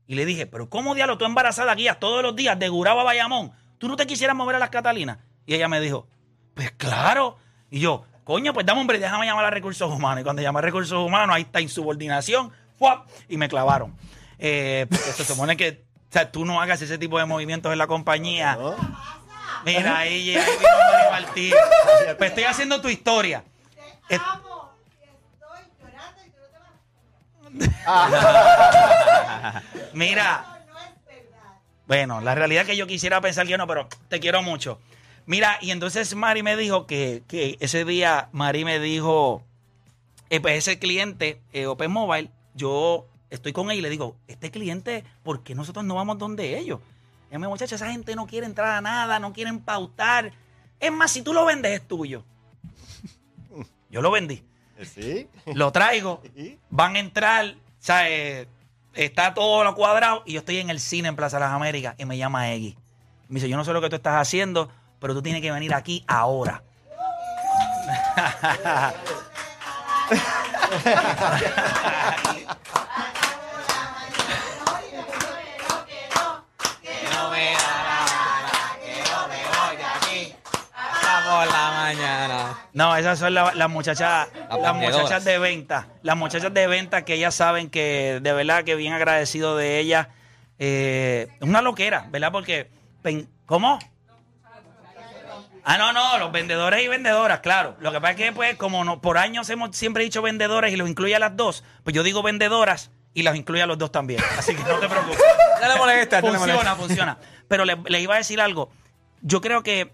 Y 0.07 0.15
le 0.15 0.25
dije, 0.25 0.45
pero 0.45 0.69
¿cómo 0.69 0.95
diablo 0.95 1.17
tú 1.17 1.25
embarazada 1.25 1.73
guías 1.75 1.99
todos 1.99 2.21
los 2.23 2.35
días 2.35 2.57
de 2.59 2.69
Gurabo 2.69 3.01
a 3.01 3.03
Bayamón? 3.03 3.51
¿Tú 3.77 3.87
no 3.87 3.95
te 3.95 4.05
quisieras 4.05 4.35
mover 4.35 4.55
a 4.55 4.59
las 4.59 4.69
Catalinas? 4.69 5.17
Y 5.45 5.55
ella 5.55 5.67
me 5.67 5.79
dijo, 5.79 6.07
pues 6.53 6.71
claro. 6.71 7.37
Y 7.69 7.79
yo, 7.79 8.05
coño, 8.23 8.53
pues 8.53 8.65
dame 8.65 8.81
hombre, 8.81 8.99
déjame 8.99 9.25
llamar 9.25 9.45
a 9.45 9.49
recursos 9.49 9.89
humanos. 9.91 10.21
Y 10.21 10.23
cuando 10.23 10.41
llamé 10.41 10.59
a 10.59 10.61
recursos 10.61 11.05
humanos, 11.05 11.35
ahí 11.35 11.43
está 11.43 11.61
insubordinación, 11.61 12.51
¡fuap! 12.77 13.07
y 13.29 13.37
me 13.37 13.47
clavaron. 13.47 13.95
Eh, 14.39 14.85
porque 14.89 15.11
se 15.11 15.23
supone 15.25 15.55
que 15.57 15.85
o 16.09 16.13
sea, 16.13 16.31
tú 16.31 16.45
no 16.45 16.61
hagas 16.61 16.81
ese 16.81 16.97
tipo 16.97 17.17
de 17.17 17.25
movimientos 17.25 17.71
en 17.71 17.77
la 17.79 17.87
compañía. 17.87 18.55
¿No? 18.55 18.75
Mira, 19.65 19.97
ahí, 19.99 20.35
ahí 20.35 20.45
vino 20.59 21.11
Martín. 21.11 21.53
Pues 22.17 22.29
estoy 22.29 22.43
haciendo 22.43 22.81
tu 22.81 22.87
historia. 22.89 23.43
Es- 24.09 24.19
amo 24.19 24.52
Mira, 29.93 30.63
bueno, 31.87 32.21
la 32.21 32.35
realidad 32.35 32.61
es 32.61 32.69
que 32.69 32.77
yo 32.77 32.87
quisiera 32.87 33.21
pensar 33.21 33.45
que 33.45 33.57
no, 33.57 33.67
pero 33.67 33.87
te 34.09 34.19
quiero 34.19 34.41
mucho. 34.41 34.79
Mira, 35.25 35.57
y 35.61 35.71
entonces 35.71 36.15
Mari 36.15 36.43
me 36.43 36.57
dijo 36.57 36.85
que, 36.85 37.23
que 37.27 37.57
ese 37.59 37.85
día, 37.85 38.29
Mari 38.31 38.65
me 38.65 38.79
dijo, 38.79 39.43
eh, 40.29 40.39
pues 40.39 40.57
ese 40.57 40.79
cliente, 40.79 41.41
eh, 41.53 41.67
Open 41.67 41.91
Mobile, 41.91 42.29
yo 42.55 43.05
estoy 43.29 43.53
con 43.53 43.71
él 43.71 43.77
y 43.77 43.81
le 43.81 43.89
digo, 43.89 44.15
este 44.27 44.51
cliente, 44.51 45.03
¿por 45.23 45.43
qué 45.43 45.55
nosotros 45.55 45.85
no 45.85 45.95
vamos 45.95 46.17
donde 46.17 46.57
ellos? 46.57 46.79
Y 47.31 47.37
me 47.37 47.47
muchacha, 47.47 47.75
esa 47.75 47.91
gente 47.91 48.15
no 48.15 48.27
quiere 48.27 48.45
entrar 48.45 48.77
a 48.77 48.81
nada, 48.81 49.19
no 49.19 49.33
quieren 49.33 49.59
pautar. 49.59 50.33
Es 50.79 50.91
más, 50.91 51.11
si 51.11 51.21
tú 51.21 51.33
lo 51.33 51.45
vendes, 51.45 51.71
es 51.71 51.87
tuyo. 51.87 52.23
Yo 53.89 54.01
lo 54.01 54.11
vendí. 54.11 54.43
Sí. 54.81 55.27
Lo 55.53 55.71
traigo, 55.71 56.21
van 56.69 56.95
a 56.95 56.99
entrar, 56.99 57.45
o 57.45 57.55
sea, 57.79 58.09
eh, 58.09 58.47
está 58.93 59.33
todo 59.33 59.63
lo 59.63 59.75
cuadrado 59.75 60.23
y 60.25 60.33
yo 60.33 60.39
estoy 60.39 60.57
en 60.57 60.69
el 60.69 60.79
cine 60.79 61.07
en 61.09 61.15
Plaza 61.15 61.39
Las 61.39 61.51
Américas 61.51 61.95
y 61.97 62.05
me 62.05 62.17
llama 62.17 62.51
Eggy. 62.51 62.77
Me 63.27 63.35
dice, 63.35 63.49
yo 63.49 63.57
no 63.57 63.65
sé 63.65 63.73
lo 63.73 63.81
que 63.81 63.89
tú 63.89 63.95
estás 63.95 64.15
haciendo, 64.15 64.69
pero 64.99 65.13
tú 65.13 65.21
tienes 65.21 65.41
que 65.41 65.51
venir 65.51 65.73
aquí 65.73 66.03
ahora. 66.07 66.63
por 81.23 81.47
la 81.47 81.71
mañana. 81.71 82.22
No, 82.73 82.95
esas 82.95 83.19
son 83.19 83.33
la- 83.33 83.53
las 83.53 83.69
muchachas, 83.69 84.27
Las 84.59 84.75
muchachas 84.75 85.23
de 85.23 85.37
venta. 85.37 85.87
Las 86.01 86.17
muchachas 86.17 86.53
de 86.53 86.65
venta 86.67 87.05
que 87.05 87.13
ellas 87.15 87.35
saben 87.35 87.69
que 87.69 88.19
de 88.21 88.33
verdad 88.33 88.63
que 88.63 88.75
bien 88.75 88.93
agradecido 88.93 89.55
de 89.55 89.79
ellas. 89.79 90.07
Eh, 90.59 91.27
es 91.39 91.41
una 91.47 91.61
loquera, 91.61 92.07
¿verdad? 92.09 92.31
Porque, 92.31 92.69
pen- 93.01 93.29
¿cómo? 93.45 93.79
Ah, 95.65 95.77
no, 95.77 95.93
no, 95.93 96.17
los 96.17 96.31
vendedores 96.31 96.83
y 96.83 96.87
vendedoras, 96.89 97.39
claro. 97.39 97.77
Lo 97.79 97.91
que 97.91 98.01
pasa 98.01 98.11
es 98.11 98.17
que, 98.17 98.31
pues, 98.33 98.55
como 98.57 98.83
no, 98.83 98.99
por 99.01 99.17
años 99.17 99.49
hemos 99.49 99.75
siempre 99.77 100.03
dicho 100.03 100.21
vendedores 100.21 100.73
y 100.73 100.75
los 100.75 100.89
incluye 100.89 101.15
a 101.15 101.19
las 101.19 101.37
dos, 101.37 101.63
pues 101.83 101.95
yo 101.95 102.03
digo 102.03 102.21
vendedoras 102.21 102.91
y 103.13 103.23
las 103.23 103.35
incluye 103.37 103.61
a 103.61 103.65
los 103.65 103.77
dos 103.77 103.91
también. 103.91 104.21
Así 104.37 104.55
que 104.55 104.63
no 104.63 104.79
te 104.79 104.87
preocupes. 104.89 105.19
No 105.63 105.69
le 105.69 105.75
molesta, 105.77 106.19
no 106.19 106.27
le 106.31 106.37
funciona, 106.39 106.53
molesta. 106.55 106.75
funciona. 106.75 107.17
Pero 107.47 107.63
le, 107.63 107.77
le 107.85 108.01
iba 108.01 108.15
a 108.15 108.17
decir 108.17 108.41
algo. 108.41 108.69
Yo 109.21 109.39
creo 109.39 109.63
que 109.63 109.93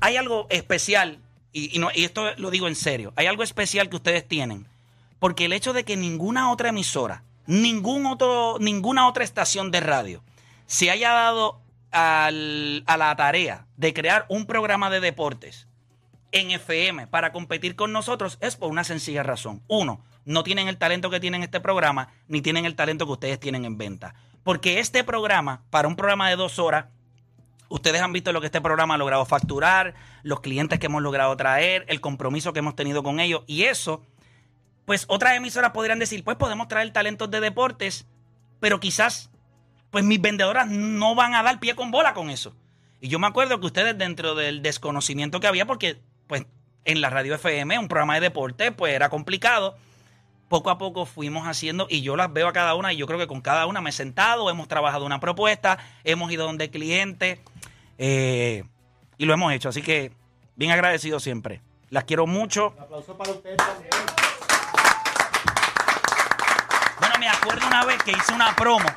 hay 0.00 0.16
algo 0.16 0.46
especial, 0.48 1.18
y, 1.54 1.80
esto 2.04 2.34
lo 2.36 2.50
digo 2.50 2.68
en 2.68 2.74
serio, 2.74 3.12
hay 3.16 3.26
algo 3.26 3.42
especial 3.44 3.88
que 3.88 3.96
ustedes 3.96 4.26
tienen. 4.26 4.66
Porque 5.20 5.46
el 5.46 5.52
hecho 5.52 5.72
de 5.72 5.84
que 5.84 5.96
ninguna 5.96 6.50
otra 6.50 6.68
emisora, 6.70 7.22
ningún 7.46 8.04
otro, 8.06 8.58
ninguna 8.60 9.08
otra 9.08 9.24
estación 9.24 9.70
de 9.70 9.80
radio 9.80 10.22
se 10.66 10.90
haya 10.90 11.12
dado 11.12 11.60
a 11.92 12.30
la 12.32 13.14
tarea 13.16 13.66
de 13.76 13.94
crear 13.94 14.26
un 14.28 14.46
programa 14.46 14.90
de 14.90 14.98
deportes 14.98 15.68
en 16.32 16.50
FM 16.50 17.06
para 17.06 17.30
competir 17.30 17.76
con 17.76 17.92
nosotros 17.92 18.36
es 18.40 18.56
por 18.56 18.68
una 18.68 18.82
sencilla 18.82 19.22
razón. 19.22 19.62
Uno, 19.68 20.04
no 20.24 20.42
tienen 20.42 20.66
el 20.66 20.76
talento 20.76 21.08
que 21.08 21.20
tienen 21.20 21.44
este 21.44 21.60
programa, 21.60 22.08
ni 22.26 22.42
tienen 22.42 22.64
el 22.64 22.74
talento 22.74 23.06
que 23.06 23.12
ustedes 23.12 23.38
tienen 23.38 23.64
en 23.64 23.78
venta. 23.78 24.16
Porque 24.42 24.80
este 24.80 25.04
programa, 25.04 25.62
para 25.70 25.86
un 25.86 25.94
programa 25.94 26.28
de 26.28 26.36
dos 26.36 26.58
horas, 26.58 26.86
Ustedes 27.68 28.00
han 28.00 28.12
visto 28.12 28.32
lo 28.32 28.40
que 28.40 28.46
este 28.46 28.60
programa 28.60 28.94
ha 28.94 28.98
logrado 28.98 29.24
facturar, 29.24 29.94
los 30.22 30.40
clientes 30.40 30.78
que 30.78 30.86
hemos 30.86 31.02
logrado 31.02 31.36
traer, 31.36 31.84
el 31.88 32.00
compromiso 32.00 32.52
que 32.52 32.60
hemos 32.60 32.76
tenido 32.76 33.02
con 33.02 33.20
ellos. 33.20 33.42
Y 33.46 33.64
eso, 33.64 34.04
pues 34.84 35.04
otras 35.08 35.36
emisoras 35.36 35.72
podrían 35.72 35.98
decir, 35.98 36.24
pues 36.24 36.36
podemos 36.36 36.68
traer 36.68 36.92
talentos 36.92 37.30
de 37.30 37.40
deportes, 37.40 38.06
pero 38.60 38.80
quizás, 38.80 39.30
pues 39.90 40.04
mis 40.04 40.20
vendedoras 40.20 40.68
no 40.68 41.14
van 41.14 41.34
a 41.34 41.42
dar 41.42 41.60
pie 41.60 41.74
con 41.74 41.90
bola 41.90 42.14
con 42.14 42.30
eso. 42.30 42.54
Y 43.00 43.08
yo 43.08 43.18
me 43.18 43.26
acuerdo 43.26 43.60
que 43.60 43.66
ustedes 43.66 43.98
dentro 43.98 44.34
del 44.34 44.62
desconocimiento 44.62 45.40
que 45.40 45.46
había, 45.46 45.66
porque 45.66 46.00
pues 46.26 46.46
en 46.84 47.00
la 47.00 47.10
radio 47.10 47.34
FM, 47.34 47.78
un 47.78 47.88
programa 47.88 48.14
de 48.14 48.20
deporte, 48.20 48.72
pues 48.72 48.94
era 48.94 49.08
complicado. 49.08 49.76
Poco 50.48 50.70
a 50.70 50.78
poco 50.78 51.06
fuimos 51.06 51.46
haciendo 51.46 51.86
y 51.88 52.02
yo 52.02 52.16
las 52.16 52.32
veo 52.32 52.48
a 52.48 52.52
cada 52.52 52.74
una 52.74 52.92
y 52.92 52.96
yo 52.96 53.06
creo 53.06 53.18
que 53.18 53.26
con 53.26 53.40
cada 53.40 53.66
una 53.66 53.80
me 53.80 53.90
he 53.90 53.92
sentado, 53.92 54.50
hemos 54.50 54.68
trabajado 54.68 55.04
una 55.04 55.20
propuesta, 55.20 55.78
hemos 56.04 56.30
ido 56.30 56.44
donde 56.44 56.64
el 56.64 56.70
cliente 56.70 57.40
eh, 57.98 58.64
y 59.18 59.24
lo 59.24 59.34
hemos 59.34 59.52
hecho. 59.52 59.68
Así 59.68 59.82
que 59.82 60.12
bien 60.56 60.70
agradecido 60.70 61.18
siempre. 61.20 61.60
Las 61.90 62.04
quiero 62.04 62.26
mucho. 62.26 62.74
aplauso 62.78 63.16
para 63.16 63.32
ustedes 63.32 63.56
también. 63.56 63.90
Bueno, 66.98 67.14
me 67.18 67.28
acuerdo 67.28 67.66
una 67.66 67.84
vez 67.84 68.02
que 68.02 68.12
hice 68.12 68.32
una 68.32 68.54
promo 68.56 68.88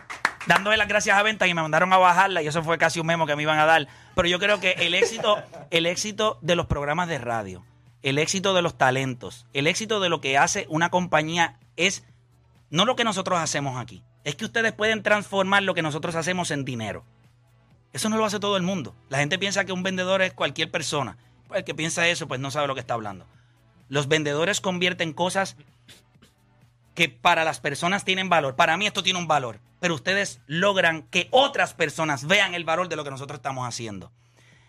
dándole 0.48 0.78
las 0.78 0.88
gracias 0.88 1.18
a 1.18 1.22
Venta 1.22 1.46
y 1.46 1.54
me 1.54 1.62
mandaron 1.62 1.94
a 1.94 1.98
bajarla 1.98 2.42
y 2.42 2.48
eso 2.48 2.64
fue 2.64 2.78
casi 2.78 3.00
un 3.00 3.06
memo 3.06 3.28
que 3.28 3.36
me 3.36 3.44
iban 3.44 3.60
a 3.60 3.66
dar. 3.66 3.88
Pero 4.16 4.28
yo 4.28 4.40
creo 4.40 4.60
que 4.60 4.72
el 4.72 4.96
éxito, 4.96 5.38
el 5.70 5.86
éxito 5.86 6.40
de 6.42 6.56
los 6.56 6.66
programas 6.66 7.08
de 7.08 7.20
radio, 7.20 7.64
el 8.04 8.20
éxito 8.20 8.54
de 8.54 8.62
los 8.62 8.78
talentos, 8.78 9.46
el 9.54 9.68
éxito 9.68 10.00
de 10.00 10.10
lo 10.10 10.22
que 10.22 10.38
hace 10.38 10.66
una 10.70 10.90
compañía 10.90 11.60
es 11.76 12.04
no 12.70 12.86
lo 12.86 12.96
que 12.96 13.04
nosotros 13.04 13.40
hacemos 13.40 13.78
aquí. 13.78 14.04
Es 14.24 14.36
que 14.36 14.46
ustedes 14.46 14.74
pueden 14.74 15.04
transformar 15.04 15.64
lo 15.64 15.74
que 15.74 15.82
nosotros 15.82 16.16
hacemos 16.16 16.52
en 16.52 16.66
dinero. 16.66 17.06
Eso 17.94 18.10
no 18.10 18.18
lo 18.18 18.26
hace 18.26 18.40
todo 18.40 18.58
el 18.58 18.64
mundo. 18.64 18.96
La 19.10 19.20
gente 19.20 19.40
piensa 19.40 19.66
que 19.66 19.72
un 19.72 19.84
vendedor 19.84 20.22
es 20.22 20.34
cualquier 20.34 20.70
persona. 20.70 21.18
El 21.54 21.64
que 21.64 21.74
piensa 21.74 22.08
eso, 22.08 22.28
pues 22.28 22.40
no 22.40 22.52
sabe 22.52 22.68
lo 22.68 22.74
que 22.74 22.82
está 22.82 22.94
hablando. 22.94 23.26
Los 23.90 24.08
vendedores 24.08 24.60
convierten 24.60 25.14
cosas 25.14 25.56
que 26.94 27.10
para 27.10 27.46
las 27.46 27.60
personas 27.62 28.04
tienen 28.04 28.28
valor. 28.28 28.56
Para 28.56 28.76
mí 28.76 28.86
esto 28.86 29.04
tiene 29.04 29.20
un 29.20 29.28
valor, 29.28 29.60
pero 29.80 29.96
ustedes 29.96 30.42
logran 30.48 31.04
que 31.04 31.28
otras 31.32 31.74
personas 31.74 32.28
vean 32.28 32.54
el 32.54 32.66
valor 32.66 32.90
de 32.90 32.96
lo 32.96 33.04
que 33.04 33.12
nosotros 33.12 33.38
estamos 33.38 33.68
haciendo. 33.68 34.12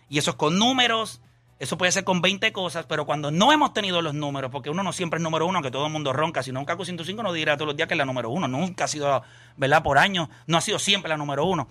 Y 0.09 0.19
eso 0.19 0.31
es 0.31 0.37
con 0.37 0.57
números, 0.57 1.21
eso 1.59 1.77
puede 1.77 1.91
ser 1.91 2.05
con 2.05 2.21
20 2.21 2.53
cosas, 2.53 2.85
pero 2.87 3.05
cuando 3.05 3.31
no 3.31 3.51
hemos 3.51 3.73
tenido 3.73 4.01
los 4.01 4.13
números, 4.13 4.49
porque 4.49 4.69
uno 4.69 4.81
no 4.81 4.93
siempre 4.93 5.17
es 5.17 5.23
número 5.23 5.45
uno, 5.45 5.61
que 5.61 5.69
todo 5.69 5.87
el 5.87 5.91
mundo 5.91 6.13
ronca, 6.13 6.41
si 6.41 6.53
no 6.53 6.61
un 6.61 6.65
Caco 6.65 6.85
105 6.85 7.21
no 7.21 7.33
dirá 7.33 7.57
todos 7.57 7.67
los 7.67 7.75
días 7.75 7.87
que 7.89 7.95
es 7.95 7.97
la 7.97 8.05
número 8.05 8.29
uno, 8.29 8.47
nunca 8.47 8.85
ha 8.85 8.87
sido, 8.87 9.21
¿verdad? 9.57 9.83
Por 9.83 9.97
años, 9.97 10.29
no 10.47 10.57
ha 10.57 10.61
sido 10.61 10.79
siempre 10.79 11.09
la 11.09 11.17
número 11.17 11.45
uno. 11.45 11.67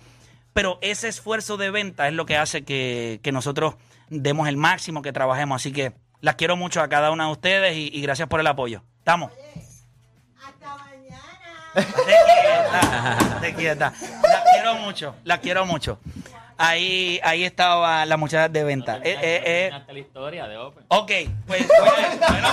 Pero 0.53 0.77
ese 0.81 1.07
esfuerzo 1.07 1.57
de 1.57 1.71
venta 1.71 2.07
es 2.07 2.13
lo 2.13 2.27
que 2.27 2.37
hace 2.37 2.63
que, 2.63 3.19
que 3.23 3.31
nosotros 3.31 3.75
demos 4.09 4.47
el 4.47 4.57
máximo, 4.57 5.01
que 5.01 5.11
trabajemos. 5.11 5.55
Así 5.55 5.71
que 5.71 5.93
las 6.21 6.35
quiero 6.35 6.55
mucho 6.55 6.81
a 6.81 6.87
cada 6.87 7.09
una 7.09 7.25
de 7.25 7.31
ustedes 7.31 7.75
y, 7.75 7.89
y 7.91 8.01
gracias 8.01 8.27
por 8.27 8.39
el 8.39 8.47
apoyo. 8.47 8.83
¿Estamos? 8.99 9.31
Hasta 10.43 10.75
mañana. 10.77 11.19
Te 11.73 11.85
quieta, 11.85 13.39
te 13.41 13.53
quieta. 13.55 13.93
La 14.21 14.43
quiero 14.53 14.75
mucho, 14.75 15.15
la 15.23 15.37
quiero 15.39 15.65
mucho. 15.65 15.99
Ahí, 16.61 17.21
ahí 17.23 17.45
estaba 17.45 18.05
la 18.05 18.17
muchacha 18.17 18.49
de 18.49 18.63
venta. 18.65 18.97
Eh, 18.97 19.17
eh, 19.21 19.43
eh. 19.45 19.71
la 19.87 19.97
historia 19.97 20.45
de 20.45 20.57
Open. 20.57 20.83
Ok, 20.89 21.11
pues 21.47 21.65
bueno, 21.67 22.07
bueno, 22.27 22.49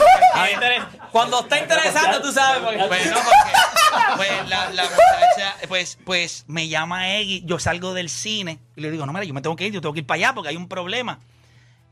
pues, 0.61 1.11
Cuando 1.11 1.41
está 1.41 1.59
interesante, 1.59 2.21
tú 2.21 2.31
sabes. 2.31 2.63
porque- 2.63 2.87
bueno, 2.87 3.17
porque, 3.17 4.17
pues 4.17 4.49
la, 4.49 4.71
la 4.71 4.85
muchacha, 4.85 5.57
pues, 5.67 5.99
pues 6.05 6.45
me 6.47 6.69
llama 6.69 7.17
Eggy, 7.17 7.43
yo 7.47 7.59
salgo 7.59 7.95
del 7.95 8.09
cine 8.09 8.61
y 8.77 8.81
le 8.81 8.93
digo, 8.93 9.07
no, 9.07 9.13
mira, 9.13 9.25
yo 9.25 9.35
me 9.35 9.43
tengo 9.43 9.57
que 9.57 9.67
ir, 9.67 9.73
yo 9.73 9.81
tengo 9.81 9.93
que 9.93 10.01
ir 10.01 10.07
para 10.07 10.17
allá 10.19 10.35
porque 10.35 10.51
hay 10.51 10.57
un 10.57 10.69
problema. 10.69 11.19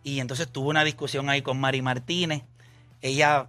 Y 0.04 0.20
entonces 0.20 0.46
tuve 0.46 0.68
una 0.68 0.84
discusión 0.84 1.28
ahí 1.28 1.42
con 1.42 1.58
Mari 1.58 1.82
Martínez. 1.82 2.42
Ella 3.02 3.48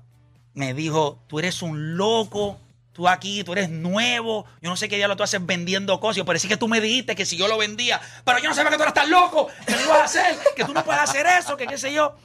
me 0.56 0.74
dijo, 0.74 1.20
tú 1.28 1.38
eres 1.38 1.62
un 1.62 1.98
loco, 1.98 2.60
tú 2.96 3.10
aquí, 3.10 3.44
tú 3.44 3.52
eres 3.52 3.70
nuevo, 3.70 4.46
yo 4.62 4.70
no 4.70 4.78
sé 4.78 4.88
qué 4.88 4.96
diablo 4.96 5.18
tú 5.18 5.24
haces 5.24 5.46
vendiendo 5.46 6.00
cosas. 6.00 6.18
Yo, 6.18 6.26
Pero 6.26 6.40
sí 6.40 6.48
que 6.48 6.58
tú 6.58 6.68
me 6.70 6.80
dijiste 6.80 7.16
que 7.16 7.26
si 7.26 7.36
yo 7.36 7.48
lo 7.48 7.58
vendía, 7.58 8.02
pero 8.24 8.40
yo 8.40 8.48
no 8.50 8.56
sabía 8.56 8.72
que 8.72 8.78
tú 8.78 8.84
eras 8.84 8.96
tan 8.96 9.12
loco, 9.12 9.50
que 9.68 9.74
lo 9.74 9.82
ibas 9.82 10.00
a 10.00 10.04
hacer, 10.06 10.38
que 10.56 10.64
tú 10.64 10.74
no 10.74 10.84
puedes 10.84 11.02
hacer 11.02 11.28
eso, 11.28 11.58
que 11.58 11.68
qué 11.68 11.78
sé 11.78 11.94
yo. 11.94 12.16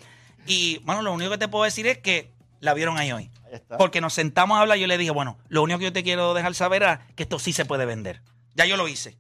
Y 0.47 0.79
bueno, 0.85 1.03
lo 1.03 1.13
único 1.13 1.33
que 1.33 1.39
te 1.39 1.49
puedo 1.49 1.65
decir 1.65 1.87
es 1.89 1.99
que 1.99 2.31
la 2.61 2.73
vieron 2.73 2.99
ahí 2.99 3.11
hoy. 3.11 3.31
Ahí. 3.53 3.61
Porque 3.79 4.01
nos 4.01 4.15
sentamos 4.15 4.59
a 4.59 4.61
hablar 4.61 4.79
y 4.79 4.83
yo 4.83 4.87
le 4.87 4.97
dije, 4.97 5.11
bueno, 5.11 5.39
lo 5.49 5.63
único 5.63 5.81
que 5.81 5.87
yo 5.87 5.93
te 5.93 6.05
quiero 6.05 6.35
dejar 6.35 6.55
saber 6.55 6.85
es 6.85 6.99
que 7.17 7.25
esto 7.25 7.41
sí 7.41 7.53
se 7.53 7.65
puede 7.65 7.85
vender. 7.85 8.23
Ya 8.55 8.65
yo 8.65 8.77
lo 8.77 8.87
hice. 8.87 9.17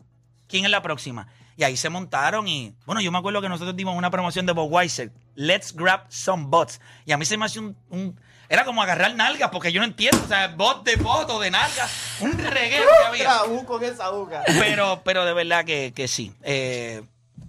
¿Quién 0.51 0.65
es 0.65 0.71
la 0.71 0.83
próxima? 0.83 1.29
Y 1.57 1.63
ahí 1.65 1.77
se 1.77 1.89
montaron 1.91 2.49
y, 2.49 2.75
bueno, 2.87 3.01
yo 3.01 3.13
me 3.13 3.19
acuerdo 3.19 3.41
que 3.43 3.49
nosotros 3.49 3.77
dimos 3.77 3.97
una 3.97 4.11
promoción 4.11 4.47
de 4.47 4.53
Budweiser, 4.53 5.13
Let's 5.35 5.75
Grab 5.75 6.05
Some 6.09 6.47
Bots. 6.49 6.81
Y 7.05 7.13
a 7.13 7.17
mí 7.19 7.25
se 7.27 7.37
me 7.37 7.45
hace 7.45 7.59
un, 7.61 7.77
un- 7.91 8.19
Era 8.49 8.65
como 8.65 8.83
agarrar 8.83 9.15
nalgas, 9.15 9.51
porque 9.51 9.71
yo 9.71 9.81
no 9.81 9.87
entiendo, 9.87 10.19
o 10.25 10.27
sea, 10.29 10.49
bot 10.49 10.85
de 10.85 10.97
bot 10.97 11.29
o 11.31 11.39
de 11.39 11.51
nalgas, 11.51 12.17
un 12.21 12.33
reguero 12.39 12.87
que 13.01 13.07
había. 13.09 13.25
Con 14.45 14.49
esa. 14.55 14.61
Pero, 14.61 15.03
pero 15.05 15.25
de 15.25 15.33
verdad 15.35 15.65
que, 15.65 15.93
que 15.95 16.09
sí. 16.09 16.35
Eh, 16.43 17.03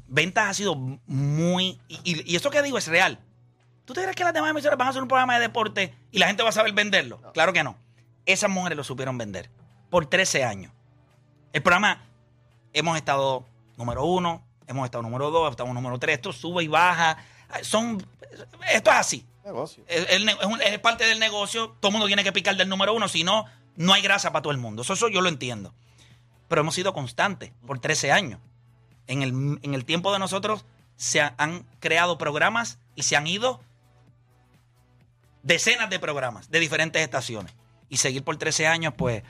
ventas 0.07 0.49
ha 0.49 0.53
sido 0.53 0.75
muy. 0.75 1.79
Y, 1.87 1.99
y- 2.03 2.31
y 2.33 2.35
esto 2.35 2.51
que 2.51 2.61
digo 2.61 2.77
es 2.77 2.87
real. 2.87 3.17
¿Tú 3.85 3.93
te 3.93 4.01
crees 4.03 4.15
que 4.15 4.23
las 4.23 4.33
demás 4.33 4.51
emisoras 4.51 4.77
van 4.77 4.87
a 4.87 4.89
hacer 4.91 5.01
un 5.01 5.07
programa 5.07 5.35
de 5.35 5.41
deporte 5.41 5.93
y 6.11 6.19
la 6.19 6.27
gente 6.27 6.43
va 6.43 6.49
a 6.49 6.53
saber 6.53 6.71
venderlo? 6.73 7.19
Claro 7.33 7.51
que 7.53 7.63
no. 7.63 7.77
Esas 8.25 8.49
mujeres 8.49 8.77
lo 8.77 8.83
supieron 8.83 9.17
vender 9.17 9.49
por 9.89 10.05
13 10.05 10.43
años. 10.43 10.71
El 11.53 11.61
programa, 11.63 12.03
hemos 12.73 12.97
estado 12.97 13.45
número 13.77 14.03
uno, 14.05 14.43
hemos 14.67 14.85
estado 14.85 15.01
número 15.01 15.31
dos, 15.31 15.51
estamos 15.51 15.73
número 15.73 15.97
tres. 15.99 16.15
Esto 16.15 16.31
sube 16.33 16.63
y 16.63 16.67
baja. 16.67 17.17
Son, 17.61 18.05
esto 18.73 18.89
es 18.91 18.95
así. 18.97 19.25
Negocio. 19.43 19.83
Es, 19.87 20.79
parte 20.79 21.05
del 21.05 21.19
negocio. 21.19 21.75
Todo 21.79 21.89
el 21.89 21.93
mundo 21.93 22.07
tiene 22.07 22.23
que 22.23 22.31
picar 22.31 22.55
del 22.55 22.69
número 22.69 22.93
uno. 22.93 23.07
Si 23.07 23.23
no, 23.23 23.45
no 23.75 23.93
hay 23.93 24.01
grasa 24.01 24.31
para 24.31 24.43
todo 24.43 24.51
el 24.51 24.59
mundo. 24.59 24.83
Eso, 24.83 24.93
eso 24.93 25.07
yo 25.09 25.21
lo 25.21 25.29
entiendo. 25.29 25.73
Pero 26.47 26.61
hemos 26.61 26.75
sido 26.75 26.93
constantes 26.93 27.51
por 27.65 27.79
13 27.79 28.11
años. 28.11 28.39
En 29.07 29.21
el, 29.23 29.59
en 29.61 29.73
el 29.73 29.83
tiempo 29.85 30.13
de 30.13 30.19
nosotros 30.19 30.63
se 30.95 31.21
ha- 31.21 31.33
han 31.37 31.65
creado 31.79 32.17
programas 32.17 32.77
y 32.95 33.03
se 33.03 33.15
han 33.15 33.25
ido 33.27 33.61
decenas 35.43 35.89
de 35.89 35.99
programas 35.99 36.49
de 36.51 36.59
diferentes 36.59 37.01
estaciones. 37.01 37.53
Y 37.89 37.97
seguir 37.97 38.23
por 38.23 38.37
13 38.37 38.67
años, 38.67 38.93
pues, 38.95 39.23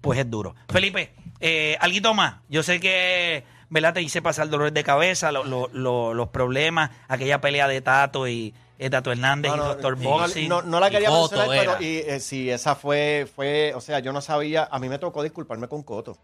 pues 0.00 0.18
es 0.18 0.30
duro. 0.30 0.54
Felipe, 0.70 1.14
eh, 1.40 1.76
algo 1.80 2.14
más. 2.14 2.36
Yo 2.48 2.62
sé 2.62 2.80
que, 2.80 3.44
¿verdad? 3.70 3.94
Te 3.94 4.02
hice 4.02 4.22
pasar 4.22 4.48
dolores 4.48 4.74
de 4.74 4.84
cabeza, 4.84 5.32
lo- 5.32 5.44
lo- 5.44 5.68
lo- 5.72 6.14
los 6.14 6.28
problemas, 6.28 6.90
aquella 7.08 7.40
pelea 7.40 7.68
de 7.68 7.80
Tato 7.80 8.26
y 8.28 8.54
eh, 8.78 8.90
Tato 8.90 9.10
Hernández 9.10 9.50
No, 9.50 9.56
y 9.56 9.58
no, 9.60 9.64
Doctor. 9.68 9.96
Boxing. 9.96 10.48
No, 10.48 10.62
no 10.62 10.78
la 10.80 10.88
Y 10.88 10.90
quería 10.92 11.08
Coto 11.08 11.36
mencionar, 11.36 11.76
pero 11.76 11.82
y, 11.82 11.96
eh, 11.98 12.20
sí, 12.20 12.48
esa 12.50 12.74
fue, 12.76 13.26
fue, 13.34 13.72
o 13.74 13.80
sea, 13.80 13.98
yo 13.98 14.12
no 14.12 14.20
sabía, 14.20 14.68
a 14.70 14.78
mí 14.78 14.88
me 14.88 14.98
tocó 14.98 15.22
disculparme 15.22 15.66
con 15.68 15.82
Coto. 15.82 16.16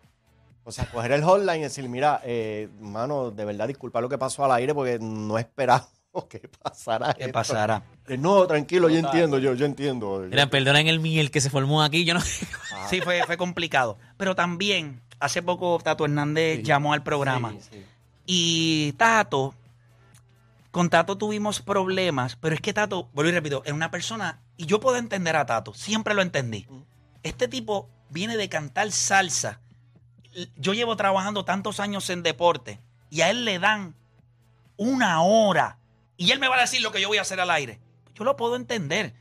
O 0.67 0.73
sea, 0.73 0.87
coger 0.87 1.13
el 1.13 1.23
hotline 1.23 1.61
y 1.61 1.65
decir, 1.65 1.87
mira, 1.91 2.23
eh, 2.25 2.69
mano, 2.81 3.31
de 3.31 3.45
verdad 3.45 3.69
disculpa 3.69 4.01
lo 4.01 4.09
que 4.09 4.17
pasó 4.17 4.45
al 4.47 4.53
aire 4.53 4.73
porque 4.73 4.99
no 4.99 5.37
esperaba 5.37 5.87
que 6.31 6.49
pasara 6.63 7.13
¿Qué 7.13 7.25
esto. 7.25 7.33
pasará? 7.35 7.83
Eh, 8.09 8.17
No, 8.17 8.47
tranquilo, 8.47 8.89
yo 8.89 8.99
entiendo, 8.99 9.39
yo, 9.39 9.53
yo 9.55 9.67
entiendo. 9.67 10.25
Mira, 10.31 10.47
perdonen 10.47 10.87
el 10.87 11.01
miel 11.01 11.31
que 11.31 11.41
se 11.43 11.51
formó 11.51 11.83
aquí. 11.83 12.05
Yo 12.07 12.15
no. 12.15 12.21
Sí, 12.89 13.01
fue, 13.03 13.23
fue 13.27 13.37
complicado. 13.37 13.99
Pero 14.17 14.35
también, 14.35 15.03
hace 15.21 15.43
poco 15.43 15.79
Tato 15.83 16.05
Hernández 16.05 16.59
Sí. 16.59 16.63
llamó 16.65 16.93
al 16.93 17.03
programa. 17.03 17.53
Sí, 17.53 17.59
sí. 17.73 17.85
Y 18.27 18.93
Tato, 18.93 19.55
con 20.71 20.91
Tato 20.91 21.17
tuvimos 21.17 21.61
problemas, 21.61 22.37
pero 22.37 22.55
es 22.55 22.61
que 22.61 22.73
Tato, 22.73 23.09
vuelvo 23.13 23.31
y 23.31 23.35
repito, 23.35 23.63
es 23.65 23.73
una 23.73 23.91
persona, 23.91 24.41
y 24.57 24.67
yo 24.67 24.81
puedo 24.81 24.97
entender 24.97 25.37
a 25.37 25.47
Tato, 25.47 25.75
siempre 25.75 26.15
lo 26.15 26.23
entendí. 26.23 26.67
Este 27.23 27.49
tipo 27.49 27.89
viene 28.11 28.37
de 28.37 28.49
cantar 28.49 28.91
salsa. 28.93 29.61
Yo 30.57 30.75
llevo 30.75 30.97
trabajando 30.97 31.45
tantos 31.45 31.81
años 31.81 32.11
en 32.11 32.23
deporte 32.23 32.81
y 33.11 33.21
a 33.21 33.31
él 33.31 33.45
le 33.45 33.59
dan 33.59 33.95
una 34.77 35.23
hora 35.23 35.79
y 36.17 36.31
él 36.33 36.39
me 36.41 36.49
va 36.49 36.57
a 36.57 36.61
decir 36.63 36.83
lo 36.83 36.91
que 36.93 37.01
yo 37.01 37.09
voy 37.09 37.19
a 37.19 37.23
hacer 37.23 37.41
al 37.41 37.51
aire. 37.51 37.79
Yo 38.15 38.25
lo 38.25 38.37
puedo 38.37 38.57
entender. 38.57 39.15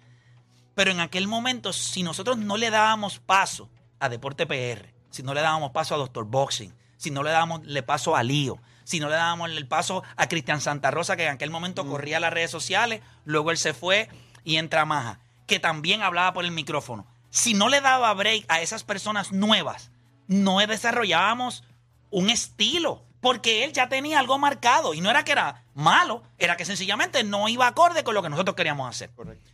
Pero 0.76 0.90
en 0.92 1.00
aquel 1.00 1.28
momento, 1.28 1.72
si 1.72 2.02
nosotros 2.02 2.38
no 2.38 2.58
le 2.58 2.72
dábamos 2.72 3.20
paso 3.20 3.70
a 4.00 4.10
Deporte 4.10 4.46
PR, 4.48 4.93
si 5.14 5.22
no 5.22 5.36
le 5.36 5.42
dábamos 5.42 5.70
paso 5.70 5.94
a 5.94 6.00
Doctor 6.00 6.26
Boxing, 6.26 6.74
si 6.98 7.12
no 7.12 7.22
le 7.22 7.30
dábamos 7.30 7.64
le 7.66 7.84
paso 7.84 8.16
a 8.16 8.24
Lío, 8.24 8.58
si 8.84 9.00
no 9.00 9.10
le 9.10 9.16
dábamos 9.16 9.52
el 9.52 9.68
paso 9.68 10.02
a 10.16 10.28
Cristian 10.28 10.60
Santa 10.60 10.90
Rosa, 10.90 11.16
que 11.16 11.26
en 11.26 11.36
aquel 11.36 11.52
momento 11.52 11.86
corría 11.86 12.20
las 12.20 12.34
redes 12.34 12.50
sociales, 12.50 13.02
luego 13.24 13.52
él 13.52 13.58
se 13.58 13.76
fue 13.76 14.10
y 14.44 14.56
entra 14.56 14.86
Maja, 14.86 15.20
que 15.46 15.60
también 15.60 16.02
hablaba 16.02 16.34
por 16.34 16.46
el 16.46 16.52
micrófono. 16.52 17.06
Si 17.30 17.54
no 17.54 17.70
le 17.70 17.80
daba 17.80 18.12
break 18.16 18.46
a 18.48 18.62
esas 18.62 18.84
personas 18.84 19.32
nuevas, 19.32 19.92
no 20.26 20.58
desarrollábamos 20.58 21.64
un 22.10 22.32
estilo, 22.32 23.06
porque 23.22 23.66
él 23.66 23.72
ya 23.72 23.90
tenía 23.90 24.18
algo 24.18 24.40
marcado 24.40 24.96
y 24.96 25.02
no 25.02 25.12
era 25.12 25.24
que 25.24 25.34
era 25.34 25.64
malo, 25.76 26.24
era 26.40 26.58
que 26.58 26.66
sencillamente 26.66 27.24
no 27.24 27.48
iba 27.50 27.68
acorde 27.68 28.04
con 28.04 28.16
lo 28.16 28.24
que 28.24 28.30
nosotros 28.30 28.56
queríamos 28.56 28.90
hacer. 28.90 29.12
Correcto. 29.12 29.52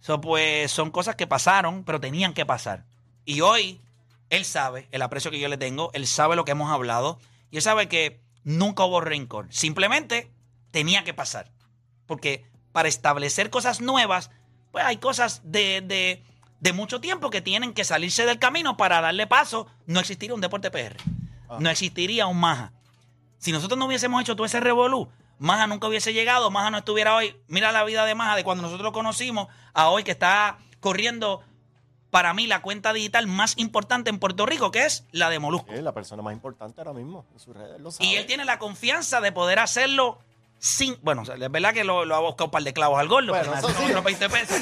So, 0.00 0.18
pues 0.18 0.72
son 0.72 0.90
cosas 0.90 1.14
que 1.14 1.26
pasaron, 1.26 1.84
pero 1.84 2.00
tenían 2.00 2.32
que 2.32 2.46
pasar. 2.46 2.86
Y 3.26 3.42
hoy 3.42 3.82
él 4.30 4.44
sabe 4.44 4.88
el 4.92 5.02
aprecio 5.02 5.30
que 5.30 5.40
yo 5.40 5.48
le 5.48 5.56
tengo, 5.56 5.90
él 5.94 6.06
sabe 6.06 6.36
lo 6.36 6.44
que 6.44 6.52
hemos 6.52 6.70
hablado 6.70 7.18
y 7.50 7.56
él 7.56 7.62
sabe 7.62 7.88
que 7.88 8.20
nunca 8.44 8.84
hubo 8.84 9.00
rencor. 9.00 9.46
Simplemente 9.50 10.30
tenía 10.70 11.04
que 11.04 11.14
pasar. 11.14 11.50
Porque 12.06 12.44
para 12.72 12.88
establecer 12.88 13.50
cosas 13.50 13.80
nuevas, 13.80 14.30
pues 14.70 14.84
hay 14.84 14.98
cosas 14.98 15.42
de, 15.44 15.80
de, 15.80 16.22
de 16.60 16.72
mucho 16.72 17.00
tiempo 17.00 17.30
que 17.30 17.40
tienen 17.40 17.72
que 17.72 17.84
salirse 17.84 18.26
del 18.26 18.38
camino 18.38 18.76
para 18.76 19.00
darle 19.00 19.26
paso. 19.26 19.66
No 19.86 20.00
existiría 20.00 20.34
un 20.34 20.40
deporte 20.40 20.70
PR. 20.70 20.96
No 21.58 21.70
existiría 21.70 22.26
un 22.26 22.38
Maja. 22.38 22.72
Si 23.38 23.52
nosotros 23.52 23.78
no 23.78 23.86
hubiésemos 23.86 24.20
hecho 24.20 24.36
todo 24.36 24.46
ese 24.46 24.60
revolú, 24.60 25.08
Maja 25.38 25.66
nunca 25.66 25.86
hubiese 25.86 26.12
llegado, 26.12 26.50
Maja 26.50 26.70
no 26.70 26.78
estuviera 26.78 27.14
hoy. 27.14 27.36
Mira 27.46 27.72
la 27.72 27.84
vida 27.84 28.04
de 28.04 28.14
Maja 28.14 28.36
de 28.36 28.44
cuando 28.44 28.62
nosotros 28.62 28.84
lo 28.84 28.92
conocimos 28.92 29.48
a 29.72 29.88
hoy 29.88 30.02
que 30.02 30.10
está 30.10 30.58
corriendo 30.80 31.42
para 32.10 32.32
mí 32.34 32.46
la 32.46 32.62
cuenta 32.62 32.92
digital 32.92 33.26
más 33.26 33.54
importante 33.58 34.10
en 34.10 34.18
Puerto 34.18 34.46
Rico, 34.46 34.70
que 34.70 34.84
es 34.84 35.04
la 35.12 35.28
de 35.30 35.38
Molusco. 35.38 35.72
Es 35.72 35.82
la 35.82 35.92
persona 35.92 36.22
más 36.22 36.32
importante 36.32 36.80
ahora 36.80 36.92
mismo 36.92 37.26
en 37.32 37.38
sus 37.40 37.54
redes. 37.56 37.80
Lo 37.80 37.90
sabe. 37.90 38.06
Y 38.06 38.16
él 38.16 38.26
tiene 38.26 38.44
la 38.44 38.58
confianza 38.58 39.20
de 39.20 39.32
poder 39.32 39.58
hacerlo 39.58 40.18
sin. 40.58 40.98
Bueno, 41.02 41.22
o 41.22 41.24
sea, 41.24 41.34
es 41.36 41.50
verdad 41.50 41.72
que 41.74 41.84
lo, 41.84 42.04
lo 42.04 42.14
ha 42.16 42.20
buscado 42.20 42.46
un 42.46 42.50
par 42.50 42.62
de 42.62 42.72
clavos 42.72 42.98
al 42.98 43.08
gordo, 43.08 43.32
Bueno, 43.32 43.52
pero 43.54 43.68
sí. 43.68 43.84
otros 43.84 44.04
20 44.04 44.28
pesos. 44.30 44.56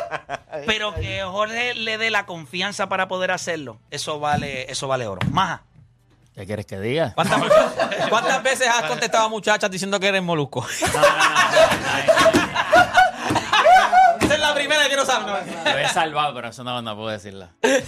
pero 0.66 0.94
que 0.94 1.22
Jorge 1.22 1.74
le 1.74 1.98
dé 1.98 2.10
la 2.10 2.24
confianza 2.26 2.88
para 2.88 3.08
poder 3.08 3.30
hacerlo, 3.32 3.78
eso 3.90 4.20
vale, 4.20 4.70
eso 4.70 4.88
vale 4.88 5.06
oro. 5.06 5.20
Maja. 5.30 5.62
¿Qué 6.34 6.44
quieres 6.44 6.66
que 6.66 6.78
diga? 6.78 7.12
¿Cuántas, 7.14 7.40
cuántas 8.10 8.42
veces 8.42 8.68
has 8.68 8.82
contestado 8.82 9.24
a 9.24 9.28
muchachas 9.28 9.70
diciendo 9.70 9.98
que 9.98 10.08
eres 10.08 10.22
molusco? 10.22 10.66
Esa 10.68 12.45
que 14.88 14.94
quiero 14.94 15.04
saber. 15.06 15.44
Lo 15.64 15.78
he 15.78 15.88
salvado, 15.88 16.34
pero 16.34 16.48
eso 16.48 16.64
no, 16.64 16.80
no 16.82 16.96
puedo 16.96 17.08
decirla. 17.08 17.50
eh, 17.62 17.82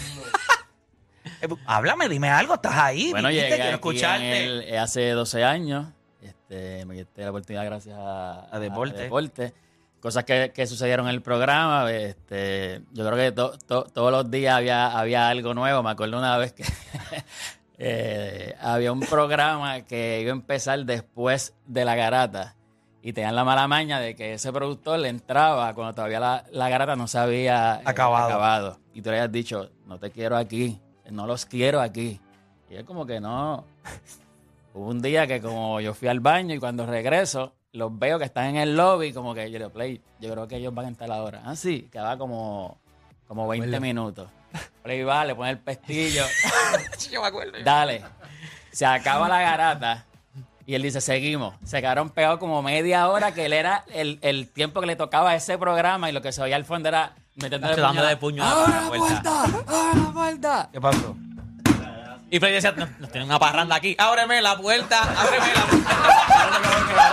háblame, 1.66 2.08
dime 2.08 2.30
algo, 2.30 2.54
estás 2.54 2.74
ahí. 2.76 3.10
Bueno, 3.10 3.28
dijiste, 3.28 3.50
llegué 3.50 3.62
quiero 3.62 3.76
aquí 3.76 3.88
en 3.88 3.94
escucharte. 3.96 4.44
el- 4.44 4.62
eh, 4.62 4.78
hace 4.78 5.10
12 5.10 5.44
años. 5.44 5.86
Este, 6.22 6.84
me 6.86 6.96
quité 6.96 7.22
la 7.22 7.30
oportunidad 7.30 7.64
gracias 7.64 7.96
a, 7.98 8.46
A 8.54 8.58
deporte. 8.58 9.02
deporte. 9.02 9.54
Cosas 10.00 10.24
que, 10.24 10.52
que 10.54 10.66
sucedieron 10.66 11.06
en 11.08 11.14
el 11.14 11.22
programa. 11.22 11.90
Este, 11.90 12.82
yo 12.92 13.04
creo 13.06 13.16
que 13.16 13.32
to- 13.32 13.58
to- 13.66 13.84
todos 13.92 14.12
los 14.12 14.30
días 14.30 14.54
había, 14.56 14.86
había 14.98 15.28
algo 15.28 15.54
nuevo. 15.54 15.82
Me 15.82 15.90
acuerdo 15.90 16.18
una 16.18 16.36
vez 16.38 16.52
que 16.52 16.64
eh, 17.78 18.54
había 18.60 18.92
un 18.92 19.00
programa 19.00 19.82
que 19.82 20.20
iba 20.20 20.30
a 20.30 20.34
empezar 20.34 20.84
después 20.84 21.54
de 21.66 21.84
la 21.84 21.94
garata. 21.96 22.54
Y 23.08 23.14
tenían 23.14 23.34
la 23.34 23.42
mala 23.42 23.66
maña 23.66 24.00
de 24.00 24.14
que 24.14 24.34
ese 24.34 24.52
productor 24.52 24.98
le 24.98 25.08
entraba 25.08 25.72
cuando 25.72 25.94
todavía 25.94 26.20
la, 26.20 26.44
la 26.50 26.68
garata 26.68 26.94
no 26.94 27.08
se 27.08 27.16
había 27.18 27.76
eh, 27.76 27.82
Acabado. 27.86 28.26
acabado. 28.26 28.80
Y 28.92 29.00
tú 29.00 29.08
le 29.08 29.16
habías 29.16 29.32
dicho, 29.32 29.70
no 29.86 29.98
te 29.98 30.10
quiero 30.10 30.36
aquí, 30.36 30.78
no 31.10 31.26
los 31.26 31.46
quiero 31.46 31.80
aquí. 31.80 32.20
Y 32.68 32.74
él 32.74 32.84
como 32.84 33.06
que 33.06 33.18
no. 33.18 33.64
Hubo 34.74 34.88
un 34.90 35.00
día 35.00 35.26
que 35.26 35.40
como 35.40 35.80
yo 35.80 35.94
fui 35.94 36.08
al 36.08 36.20
baño 36.20 36.54
y 36.54 36.58
cuando 36.58 36.84
regreso, 36.84 37.54
los 37.72 37.98
veo 37.98 38.18
que 38.18 38.26
están 38.26 38.44
en 38.48 38.56
el 38.56 38.76
lobby, 38.76 39.14
como 39.14 39.32
que 39.32 39.50
yo 39.50 39.52
le 39.58 39.64
digo, 39.64 39.70
Play, 39.70 40.02
yo 40.20 40.30
creo 40.30 40.46
que 40.46 40.56
ellos 40.56 40.74
van 40.74 40.84
a 40.84 40.88
estar 40.90 41.10
ahora. 41.10 41.40
Ah, 41.46 41.56
sí, 41.56 41.88
que 41.90 41.98
va 42.00 42.18
como, 42.18 42.78
como 43.26 43.48
20 43.48 43.80
minutos. 43.80 44.28
Play 44.82 45.02
va, 45.02 45.24
le 45.24 45.34
pone 45.34 45.48
el 45.52 45.58
pestillo. 45.60 46.24
Yo 47.10 47.22
me 47.22 47.28
acuerdo. 47.28 47.52
Dale. 47.64 48.04
Se 48.70 48.84
acaba 48.84 49.30
la 49.30 49.40
garata. 49.40 50.04
Y 50.68 50.74
él 50.74 50.82
dice, 50.82 51.00
seguimos. 51.00 51.54
Se 51.64 51.80
quedaron 51.80 52.10
pegados 52.10 52.38
como 52.38 52.60
media 52.60 53.08
hora, 53.08 53.32
que 53.32 53.46
él 53.46 53.54
era 53.54 53.86
el, 53.94 54.18
el 54.20 54.50
tiempo 54.50 54.82
que 54.82 54.86
le 54.86 54.96
tocaba 54.96 55.30
a 55.30 55.34
ese 55.34 55.56
programa 55.56 56.10
y 56.10 56.12
lo 56.12 56.20
que 56.20 56.30
se 56.30 56.42
oía 56.42 56.56
al 56.56 56.66
fondo 56.66 56.90
era 56.90 57.14
Nacho, 57.36 57.80
dándole 57.80 58.18
puño 58.18 58.44
a 58.44 58.46
la 58.46 58.52
¡Abre 58.64 58.74
la 58.74 58.88
puerta! 58.98 59.44
¡Abre 59.44 60.00
la 60.02 60.12
puerta! 60.12 60.68
¿Qué 60.70 60.78
pasó? 60.78 61.16
Y 62.30 62.38
Freddy 62.38 62.52
decía, 62.52 62.72
nos, 62.72 62.90
nos 63.00 63.10
tienen 63.10 63.30
una 63.30 63.38
parranda 63.38 63.76
aquí. 63.76 63.96
Ábreme 63.98 64.42
la 64.42 64.58
puerta, 64.58 65.04
ábreme 65.04 65.54
la 65.54 65.64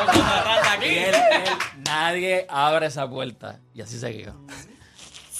puerta. 0.05 0.73
Aquí. 0.73 0.89
él, 0.89 1.15
él, 1.15 1.43
nadie 1.85 2.45
abre 2.49 2.87
esa 2.87 3.09
puerta. 3.09 3.61
Y 3.73 3.79
así 3.79 3.97
siguió. 3.97 4.35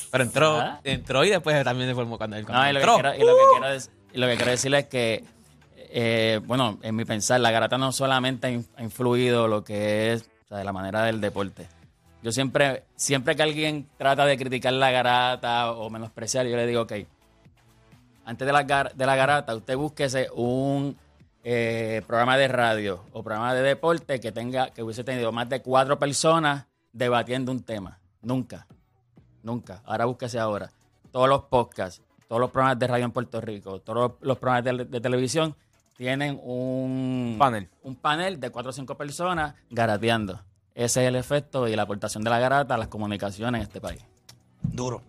Pero 0.09 0.23
entró, 0.23 0.57
¿Ah? 0.61 0.79
entró 0.85 1.25
y 1.25 1.31
después 1.31 1.61
también 1.65 1.89
se 1.89 1.95
formó 1.95 2.17
cuando 2.17 2.37
él 2.37 2.45
cuando 2.45 2.63
No, 2.63 2.69
y 2.69 2.73
lo, 2.73 2.79
que 2.79 2.85
entró. 2.85 3.11
quiero, 3.11 3.15
y 3.21 3.27
lo 3.27 3.35
que 3.35 3.41
quiero 3.59 3.75
y 4.13 4.17
lo 4.19 4.27
que 4.27 4.35
quiero 4.37 4.51
decirle 4.51 4.79
es 4.79 4.85
que, 4.85 5.25
eh, 5.97 6.41
bueno, 6.45 6.77
en 6.81 6.93
mi 6.93 7.05
pensar, 7.05 7.39
la 7.39 7.51
garata 7.51 7.77
no 7.77 7.93
solamente 7.93 8.47
ha 8.47 8.49
in- 8.49 8.67
ha 8.75 8.83
influido 8.83 9.47
lo 9.47 9.63
que 9.63 10.11
es 10.11 10.29
de 10.49 10.61
la 10.61 10.73
manera 10.73 11.03
del 11.03 11.21
deporte. 11.21 11.69
Yo 12.21 12.33
siempre, 12.33 12.83
siempre 12.97 13.33
que 13.37 13.43
alguien 13.43 13.87
trata 13.97 14.25
de 14.25 14.37
criticar 14.37 14.73
la 14.73 14.91
garata 14.91 15.71
o 15.71 15.89
menospreciar, 15.89 16.47
yo 16.47 16.57
le 16.57 16.67
digo, 16.67 16.81
ok, 16.81 16.91
antes 18.25 18.45
de 18.45 18.51
la, 18.51 18.63
de 18.93 19.05
la 19.05 19.15
garata, 19.15 19.55
usted 19.55 19.77
búsquese 19.77 20.27
un 20.33 20.97
eh, 21.45 22.01
programa 22.05 22.35
de 22.37 22.49
radio 22.49 23.05
o 23.13 23.23
programa 23.23 23.53
de 23.53 23.61
deporte 23.61 24.19
que 24.19 24.33
tenga, 24.33 24.71
que 24.71 24.83
hubiese 24.83 25.05
tenido 25.05 25.31
más 25.31 25.47
de 25.47 25.61
cuatro 25.61 25.97
personas 25.97 26.65
debatiendo 26.91 27.53
un 27.53 27.63
tema. 27.63 27.99
Nunca. 28.21 28.67
Nunca. 29.43 29.81
Ahora 29.85 30.03
búsquese 30.05 30.39
ahora. 30.39 30.71
Todos 31.11 31.29
los 31.29 31.43
podcasts, 31.43 32.01
todos 32.27 32.41
los 32.41 32.51
programas 32.51 32.79
de 32.79 32.87
radio 32.87 33.05
en 33.05 33.11
Puerto 33.11 33.39
Rico, 33.39 33.79
todos 33.79 34.13
los, 34.19 34.37
programas 34.39 34.89
de 34.91 34.99
televisión 34.99 35.55
tienen 35.97 36.39
un 36.43 37.35
Panel. 37.39 37.69
un 37.83 37.95
panel 37.95 38.39
de 38.39 38.49
cuatro 38.49 38.69
o 38.69 38.73
cinco 38.73 38.95
personas 38.95 39.55
garateando. 39.69 40.41
Ese 40.73 41.03
es 41.03 41.07
el 41.07 41.15
efecto 41.15 41.67
y 41.67 41.75
la 41.75 41.83
aportación 41.83 42.23
de 42.23 42.29
la 42.29 42.39
garata 42.39 42.75
a 42.75 42.77
las 42.77 42.89
comunicaciones 42.89 43.59
en 43.59 43.63
este 43.67 43.79
país. 43.79 44.01
Duro. 44.61 45.01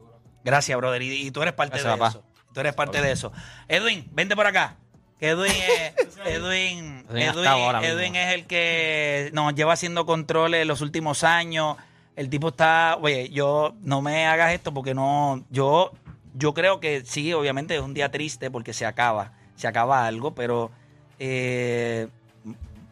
Gracias, 0.44 0.76
brother. 0.78 1.02
Y, 1.02 1.26
y 1.26 1.30
tú 1.32 1.42
eres 1.42 1.54
parte 1.54 1.72
Gracias, 1.78 1.92
de 1.92 1.98
papá. 1.98 2.10
eso. 2.10 2.24
Tú 2.52 2.60
eres 2.60 2.74
parte 2.74 3.02
de 3.02 3.10
eso. 3.12 3.32
Edwin, 3.68 4.08
vente 4.12 4.36
por 4.36 4.46
acá. 4.46 4.76
Que 5.18 5.30
Edwin 5.30 5.50
es, 5.50 6.16
Edwin, 6.26 7.04
Edwin. 7.10 7.84
Edwin 7.84 8.16
es 8.16 8.34
el 8.34 8.46
que 8.46 9.30
nos 9.32 9.54
lleva 9.54 9.72
haciendo 9.72 10.06
controles 10.06 10.66
los 10.66 10.82
últimos 10.82 11.24
años. 11.24 11.76
El 12.14 12.30
tipo 12.30 12.48
está, 12.48 12.96
oye, 13.00 13.28
yo 13.30 13.74
no 13.80 14.02
me 14.02 14.26
hagas 14.26 14.52
esto 14.52 14.72
porque 14.72 14.94
no, 14.94 15.44
yo, 15.50 15.92
yo 16.34 16.54
creo 16.54 16.80
que 16.80 17.04
sí, 17.04 17.32
obviamente 17.32 17.74
es 17.74 17.80
un 17.82 17.92
día 17.92 18.10
triste 18.10 18.50
porque 18.50 18.72
se 18.72 18.86
acaba, 18.86 19.32
se 19.56 19.66
acaba 19.68 20.06
algo, 20.06 20.34
pero 20.34 20.70
eh, 21.18 22.08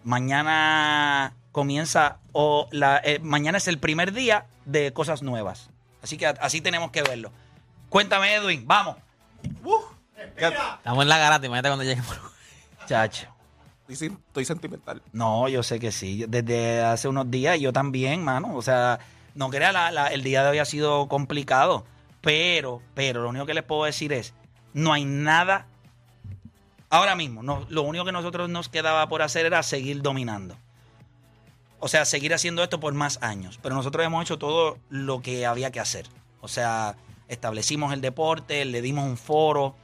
mañana 0.05 1.35
comienza 1.53 2.19
o 2.33 2.69
la, 2.73 3.01
eh, 3.05 3.19
mañana 3.23 3.59
es 3.59 3.69
el 3.69 3.79
primer 3.79 4.13
día 4.13 4.47
de 4.65 4.93
cosas 4.93 5.23
nuevas. 5.23 5.71
Así 6.03 6.17
que 6.17 6.27
así 6.27 6.61
tenemos 6.61 6.91
que 6.91 7.03
verlo. 7.03 7.31
Cuéntame, 7.89 8.35
Edwin, 8.35 8.67
vamos. 8.67 8.97
Estamos 10.37 11.03
en 11.03 11.09
la 11.09 11.19
garata, 11.19 11.47
imagínate 11.47 11.69
cuando 11.69 11.85
lleguemos. 11.85 12.19
Chacho. 12.87 13.29
Estoy, 13.89 14.09
estoy 14.29 14.45
sentimental. 14.45 15.03
No, 15.13 15.49
yo 15.49 15.63
sé 15.63 15.79
que 15.79 15.93
sí. 15.93 16.25
Desde 16.29 16.83
hace 16.83 17.07
unos 17.09 17.31
días 17.31 17.61
yo 17.61 17.73
también, 17.73 18.25
mano. 18.25 18.55
O 18.57 18.63
sea, 18.63 18.99
no 19.35 19.51
crea, 19.51 19.73
la, 19.73 19.91
la- 19.91 20.09
el 20.09 20.23
día 20.23 20.43
de 20.43 20.51
hoy 20.51 20.59
ha 20.59 20.65
sido 20.65 21.07
complicado. 21.09 21.85
Pero, 22.23 22.81
pero 22.95 23.23
lo 23.23 23.29
único 23.29 23.45
que 23.47 23.53
les 23.55 23.63
puedo 23.63 23.85
decir 23.85 24.13
es, 24.13 24.33
no 24.73 24.93
hay 24.93 25.05
nada. 25.05 25.67
Ahora 26.95 27.17
mismo, 27.17 27.43
no, 27.43 27.67
lo 27.71 27.83
único 27.83 28.05
que 28.05 28.13
nosotros 28.13 28.49
nos 28.49 28.69
quedaba 28.69 29.09
por 29.09 29.21
hacer 29.23 29.47
era 29.47 29.63
seguir 29.65 30.01
dominando. 30.01 30.57
O 31.81 31.89
sea, 31.89 32.05
seguir 32.05 32.33
haciendo 32.33 32.63
esto 32.63 32.79
por 32.79 32.95
más 32.95 33.19
años. 33.21 33.59
Pero 33.63 33.75
nosotros 33.75 34.07
hemos 34.07 34.23
hecho 34.23 34.39
todo 34.39 34.79
lo 34.91 35.21
que 35.21 35.45
había 35.45 35.73
que 35.73 35.81
hacer. 35.81 36.07
O 36.41 36.47
sea, 36.47 36.97
establecimos 37.27 37.93
el 37.93 38.01
deporte, 38.01 38.65
le 38.65 38.81
dimos 38.81 39.05
un 39.05 39.17
foro, 39.17 39.75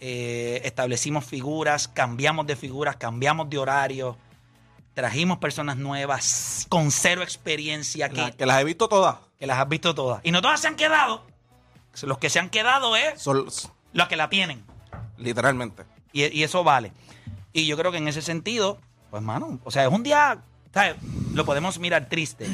eh, 0.00 0.60
establecimos 0.64 1.24
figuras, 1.24 1.86
cambiamos 1.86 2.46
de 2.48 2.56
figuras, 2.56 2.96
cambiamos 2.96 3.48
de 3.48 3.58
horario, 3.58 4.16
trajimos 4.94 5.38
personas 5.38 5.76
nuevas 5.76 6.66
con 6.68 6.90
cero 6.90 7.22
experiencia 7.22 8.08
que, 8.08 8.16
La- 8.22 8.30
que 8.32 8.44
las 8.44 8.60
he 8.60 8.64
visto 8.64 8.88
todas. 8.88 9.18
que 9.38 9.46
las 9.46 9.58
has 9.60 9.68
visto 9.68 9.94
todas. 9.94 10.20
Y 10.24 10.32
no 10.32 10.42
todas 10.42 10.58
se 10.60 10.66
han 10.66 10.74
quedado. 10.76 11.22
Los 12.02 12.18
que 12.18 12.28
se 12.28 12.40
han 12.40 12.50
quedado 12.50 12.96
es 12.96 13.22
Son, 13.22 13.46
los 13.92 14.08
que 14.08 14.16
la 14.16 14.28
tienen. 14.28 14.64
literalmente. 15.16 15.84
Y, 16.12 16.42
eso 16.42 16.64
vale. 16.64 16.92
Y 17.52 17.66
yo 17.66 17.76
creo 17.76 17.92
que 17.92 17.98
en 17.98 18.08
ese 18.08 18.22
sentido, 18.22 18.78
pues, 19.10 19.22
mano, 19.22 19.58
o 19.64 19.70
sea, 19.70 19.84
es 19.84 19.92
un 19.92 20.02
día, 20.02 20.38
¿sabes? 20.72 20.96
Lo 21.34 21.44
podemos 21.44 21.78
mirar 21.78 22.08
triste. 22.08 22.46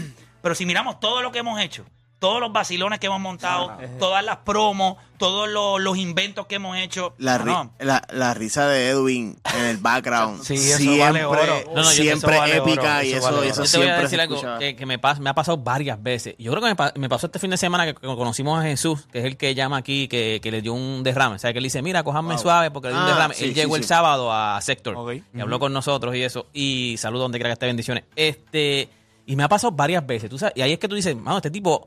Pero 0.43 0.55
si 0.55 0.67
miramos 0.67 1.01
todo 1.01 1.23
lo 1.23 1.31
que 1.33 1.39
hemos 1.39 1.61
hecho, 1.61 1.85
todos 2.23 2.41
los 2.41 2.53
vacilones 2.53 3.01
que 3.01 3.07
hemos 3.09 3.19
montado, 3.21 3.77
todas 3.99 4.25
las 4.25 4.37
promos, 4.39 4.97
todos 5.19 5.49
los, 5.49 5.81
los 5.81 5.97
inventos 5.99 6.47
que 6.47 6.55
hemos 6.55 6.77
hecho, 6.77 7.15
La, 7.19 7.37
ri- 7.41 7.47
mano, 7.47 7.73
la, 7.81 8.01
la 8.13 8.33
risa 8.33 8.69
de 8.69 8.91
Edwin 8.91 9.37
en 9.57 9.65
el 9.65 9.79
background. 9.79 10.41
Sí, 10.45 10.55
eso 10.55 10.79
siempre, 10.79 11.25
vale 11.25 11.25
oro. 11.25 11.43
No, 11.75 11.75
no, 11.75 11.83
yo- 11.83 11.91
siempre 11.91 12.33
eso 12.35 12.41
vale 12.41 12.61
oro, 12.61 12.71
épica 12.71 13.05
y 13.05 13.09
eso 13.13 13.17
eso, 13.29 13.37
vale 13.37 13.49
eso 13.49 13.63
oro. 13.63 13.65
Yo 13.65 13.71
te 13.73 13.77
voy 13.79 13.87
a 13.87 13.89
siempre 13.91 14.03
decir 14.05 14.21
algo 14.21 14.59
que, 14.61 14.77
que 14.77 14.87
me, 14.87 15.01
pas- 15.01 15.19
me 15.19 15.31
ha 15.31 15.35
pasado 15.35 15.59
varias 15.59 16.01
veces. 16.01 16.37
Yo 16.39 16.53
creo 16.53 16.63
que 16.63 16.69
me, 16.69 16.77
pa- 16.77 16.93
me 16.97 17.09
pasó 17.09 17.27
este 17.27 17.41
fin 17.41 17.51
de 17.51 17.57
semana 17.57 17.87
que 17.87 17.95
co- 17.95 18.17
conocimos 18.17 18.61
a 18.61 18.63
Jesús, 18.63 19.07
que 19.11 19.19
es 19.19 19.25
el 19.25 19.37
que 19.37 19.55
llama 19.57 19.79
aquí, 19.79 20.07
que, 20.07 20.39
que 20.41 20.51
le 20.53 20.63
dio 20.63 20.75
un 20.75 21.03
derrame. 21.03 21.35
O 21.35 21.39
sea, 21.41 21.53
que 21.53 21.59
él 21.59 21.65
dice, 21.65 21.83
mira, 21.83 22.05
cojanme 22.05 22.39
suave 22.39 22.71
porque 22.71 22.87
le 22.89 22.95
dio 22.95 23.03
un 23.03 23.09
Ah, 23.09 23.13
derrame. 23.15 23.35
sí, 23.35 23.45
él 23.47 23.51
sí, 23.51 23.55
llegó 23.57 23.75
sí. 23.75 23.81
el 23.83 23.87
sábado 23.89 24.33
a 24.33 24.61
Sector 24.61 24.97
y 25.35 25.41
habló 25.41 25.59
con 25.59 25.73
nosotros 25.73 26.15
y 26.15 26.23
eso. 26.23 26.47
Y 26.53 26.95
saludo 26.99 27.23
donde 27.25 27.39
quiera 27.39 27.49
que 27.51 27.55
esté, 27.55 27.67
bendiciones. 27.67 28.05
Este, 28.15 28.89
y 29.27 29.37
me 29.37 29.45
ha 29.45 29.49
pasado 29.49 29.71
varias 29.73 30.05
veces. 30.07 30.29
¿tú 30.29 30.39
sabes? 30.39 30.55
Y 30.57 30.63
ahí 30.63 30.73
es 30.73 30.79
que 30.79 30.89
tú 30.89 30.95
dices, 30.97 31.15
mano, 31.17 31.37
este 31.39 31.51
tipo, 31.51 31.85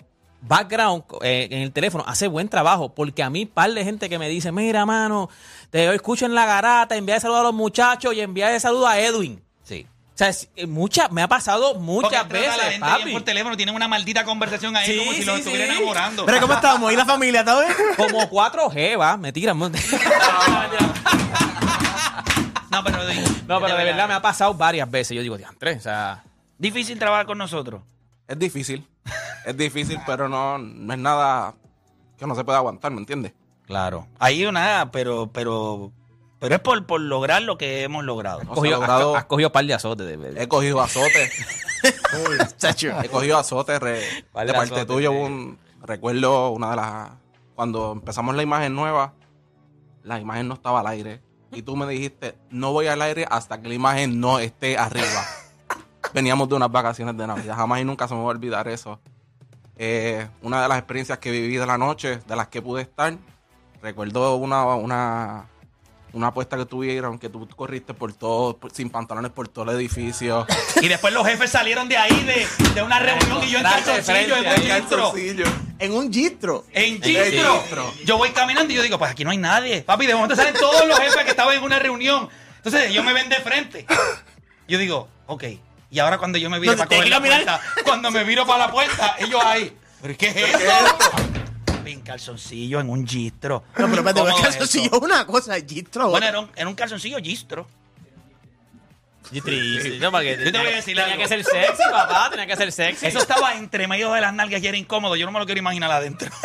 background 0.47 1.03
eh, 1.21 1.47
en 1.51 1.61
el 1.61 1.71
teléfono, 1.71 2.03
hace 2.07 2.27
buen 2.27 2.47
trabajo. 2.49 2.93
Porque 2.93 3.23
a 3.23 3.29
mí, 3.29 3.45
par 3.45 3.71
de 3.73 3.83
gente 3.83 4.09
que 4.09 4.17
me 4.19 4.29
dice, 4.29 4.51
mira, 4.51 4.85
mano, 4.85 5.29
te 5.69 5.93
escucho 5.93 6.25
en 6.25 6.35
la 6.35 6.45
garata, 6.45 6.95
envía 6.95 7.15
de 7.15 7.21
saludo 7.21 7.39
a 7.39 7.43
los 7.43 7.53
muchachos 7.53 8.13
y 8.13 8.21
envía 8.21 8.49
de 8.49 8.59
saludo 8.59 8.87
a 8.87 8.99
Edwin. 8.99 9.41
sí. 9.63 9.85
O 10.13 10.17
sea, 10.17 10.29
es- 10.29 10.47
eh, 10.55 10.65
muchas, 10.65 11.11
me 11.11 11.21
ha 11.21 11.27
pasado 11.27 11.73
Porque 11.73 11.79
muchas 11.83 12.13
a 12.13 12.23
veces, 12.23 12.55
la 12.55 12.63
gente 12.63 12.79
papi. 12.79 13.03
bien 13.03 13.17
por 13.17 13.25
teléfono, 13.25 13.57
tienen 13.57 13.75
una 13.75 13.89
maldita 13.89 14.23
conversación 14.23 14.73
ahí 14.77 14.85
Sí, 14.93 14.97
como 14.99 15.11
si 15.11 15.19
sí, 15.19 15.25
los 15.25 15.35
sí. 15.35 15.41
estuvieran 15.41 15.75
enamorando. 15.75 16.25
Pero 16.25 16.39
¿cómo 16.39 16.53
estamos? 16.53 16.93
¿Y 16.93 16.95
la 16.95 17.03
familia? 17.05 17.41
¿Está 17.41 17.59
bien? 17.59 17.73
Como 17.97 18.29
cuatro 18.29 18.69
G, 18.71 18.97
va, 18.97 19.17
me 19.17 19.33
tiran. 19.33 19.59
no, 19.59 19.69
No, 22.71 22.83
pero, 22.83 22.97
pero 23.47 23.77
de 23.77 23.83
verdad 23.83 24.07
me 24.07 24.13
ha 24.13 24.21
pasado 24.21 24.53
varias 24.53 24.89
veces. 24.89 25.15
Yo 25.15 25.21
digo, 25.21 25.37
diantre, 25.37 25.73
o 25.73 25.81
sea... 25.81 26.23
Difícil 26.57 26.97
trabajar 26.97 27.25
con 27.25 27.37
nosotros. 27.37 27.81
Es 28.27 28.39
difícil. 28.39 28.87
Es 29.45 29.55
difícil, 29.57 29.99
pero 30.05 30.27
no, 30.29 30.57
no 30.57 30.93
es 30.93 30.99
nada 30.99 31.53
que 32.17 32.25
no 32.25 32.35
se 32.35 32.43
pueda 32.43 32.57
aguantar, 32.59 32.91
¿me 32.91 32.99
entiendes? 32.99 33.33
Claro. 33.65 34.07
Ahí 34.19 34.49
nada, 34.51 34.91
pero, 34.91 35.29
pero, 35.31 35.91
pero 36.39 36.55
es 36.55 36.61
por, 36.61 36.85
por 36.85 37.01
lograr 37.01 37.41
lo 37.41 37.57
que 37.57 37.83
hemos 37.83 38.03
logrado. 38.03 38.39
No 38.39 38.45
se 38.45 38.51
ha 38.51 38.55
Cogido, 38.55 38.75
logrado- 38.79 39.15
has, 39.15 39.21
has 39.21 39.25
cogido 39.25 39.51
par 39.51 39.65
de 39.65 39.73
azotes, 39.73 40.07
de 40.07 40.17
verdad. 40.17 40.41
He 40.41 40.47
cogido 40.47 40.81
azotes. 40.81 41.31
He 43.03 43.09
cogido 43.09 43.37
azotes 43.37 43.79
re- 43.79 43.99
de 43.99 44.23
parte 44.31 44.53
azote, 44.57 44.85
tuyo. 44.85 45.11
sí. 45.11 45.17
Un, 45.17 45.59
recuerdo 45.81 46.49
una 46.49 46.71
de 46.71 46.75
las. 46.77 47.09
Cuando 47.55 47.91
empezamos 47.91 48.35
la 48.35 48.43
imagen 48.43 48.75
nueva, 48.75 49.13
la 50.03 50.19
imagen 50.19 50.47
no 50.47 50.55
estaba 50.55 50.79
al 50.81 50.87
aire. 50.87 51.21
Y 51.51 51.61
tú 51.61 51.75
me 51.75 51.85
dijiste, 51.87 52.35
no 52.49 52.71
voy 52.73 52.87
al 52.87 53.01
aire 53.01 53.25
hasta 53.29 53.61
que 53.61 53.69
la 53.69 53.75
imagen 53.75 54.19
no 54.19 54.39
esté 54.39 54.77
arriba. 54.77 55.23
Veníamos 56.15 56.47
de 56.47 56.55
unas 56.55 56.71
vacaciones 56.71 57.15
de 57.17 57.27
Navidad. 57.27 57.55
Jamás 57.55 57.81
y 57.81 57.83
nunca 57.83 58.07
se 58.07 58.13
me 58.15 58.21
va 58.21 58.27
a 58.27 58.29
olvidar 58.29 58.67
eso. 58.69 58.99
Eh, 59.77 60.25
una 60.41 60.61
de 60.61 60.69
las 60.69 60.77
experiencias 60.77 61.17
que 61.19 61.29
viví 61.29 61.57
de 61.57 61.65
la 61.65 61.77
noche, 61.77 62.19
de 62.25 62.35
las 62.37 62.47
que 62.47 62.61
pude 62.61 62.81
estar, 62.83 63.13
recuerdo 63.81 64.35
una, 64.37 64.63
una, 64.75 65.45
una 66.13 66.27
apuesta 66.27 66.55
que 66.55 66.65
tuvieron, 66.65 67.19
que 67.19 67.27
tú 67.27 67.45
corriste 67.49 67.93
por 67.93 68.13
todo, 68.13 68.55
por- 68.55 68.71
sin 68.71 68.89
pantalones 68.89 69.31
por 69.31 69.49
todo 69.49 69.69
el 69.69 69.75
edificio. 69.77 70.47
Y 70.81 70.87
después 70.87 71.13
los 71.13 71.25
jefes 71.27 71.51
salieron 71.51 71.89
de 71.89 71.97
ahí, 71.97 72.23
de, 72.23 72.47
de 72.73 72.81
una 72.81 72.99
reunión, 72.99 73.43
y 73.43 73.49
yo 73.49 73.57
en 73.57 73.63
calzoncillo, 73.65 74.35
en 74.37 74.45
un 74.47 74.53
gistro. 74.61 75.13
En 75.79 75.91
un 75.93 76.13
gistro. 76.13 76.65
En 76.71 77.01
gistro. 77.03 77.93
Yo 78.05 78.17
voy 78.17 78.29
caminando 78.29 78.71
y 78.71 78.75
yo 78.77 78.81
digo, 78.83 78.97
pues 78.97 79.11
aquí 79.11 79.25
no 79.25 79.31
hay 79.31 79.37
nadie. 79.37 79.81
Papi, 79.81 80.05
de 80.05 80.15
momento 80.15 80.37
salen 80.37 80.53
todos 80.53 80.87
los 80.87 80.97
jefes 80.97 81.23
que 81.25 81.31
estaban 81.31 81.57
en 81.57 81.63
una 81.63 81.79
reunión. 81.79 82.29
Entonces 82.57 82.89
ellos 82.89 83.03
me 83.03 83.11
ven 83.11 83.27
de 83.27 83.35
frente. 83.41 83.85
Yo 84.69 84.77
digo, 84.77 85.09
ok. 85.27 85.43
Y 85.95 85.99
ahora 85.99 86.17
cuando 86.17 86.37
yo 86.37 86.49
me 86.49 86.59
viro 86.59 86.73
No, 86.73 86.77
para 86.79 86.89
coger 86.89 87.07
la 87.09 87.21
puerta, 87.21 87.61
cuando 87.85 88.11
me 88.11 88.25
viro 88.25 88.45
para 88.45 88.65
la 88.65 88.71
puerta, 88.73 89.15
ellos 89.17 89.41
ahí. 89.45 89.77
¿Pero 90.01 90.17
qué 90.17 90.27
es 90.27 90.35
esto? 90.35 90.59
Papi, 91.65 91.91
En 91.93 92.01
calzoncillo, 92.01 92.81
en 92.81 92.89
un 92.89 93.07
gistro. 93.07 93.63
No, 93.77 93.87
pero 93.87 93.95
espérate, 94.05 94.19
¿Cómo 94.19 94.27
es 94.27 94.35
que 94.35 94.49
es 94.49 94.55
eso 94.69 94.87
eso? 94.87 94.99
una 94.99 95.25
cosa, 95.25 95.55
gistro. 95.65 96.09
Bueno, 96.09 96.27
era 96.27 96.39
un, 96.41 96.51
era 96.53 96.67
un 96.67 96.75
calzoncillo 96.75 97.17
gistro. 97.19 97.65
Y 99.31 99.39
triste, 99.39 99.97
¿no? 99.99 100.11
Porque 100.11 100.37
Yo 100.43 100.51
te 100.51 100.57
voy 100.57 100.67
a 100.67 100.75
decir 100.75 100.97
tenía 100.97 101.13
algo. 101.13 101.23
que 101.23 101.29
ser 101.29 101.43
sexy, 101.45 101.83
papá, 101.89 102.27
tenía 102.29 102.45
que 102.45 102.57
ser 102.57 102.71
sexy. 102.73 103.05
Eso 103.07 103.19
estaba 103.19 103.55
entre 103.55 103.87
medio 103.87 104.11
de 104.11 104.19
las 104.19 104.33
nalgas 104.33 104.61
y 104.61 104.67
era 104.67 104.75
incómodo. 104.75 105.15
Yo 105.15 105.25
no 105.25 105.31
me 105.31 105.39
lo 105.39 105.45
quiero 105.45 105.59
imaginar 105.59 105.89
adentro. 105.91 106.29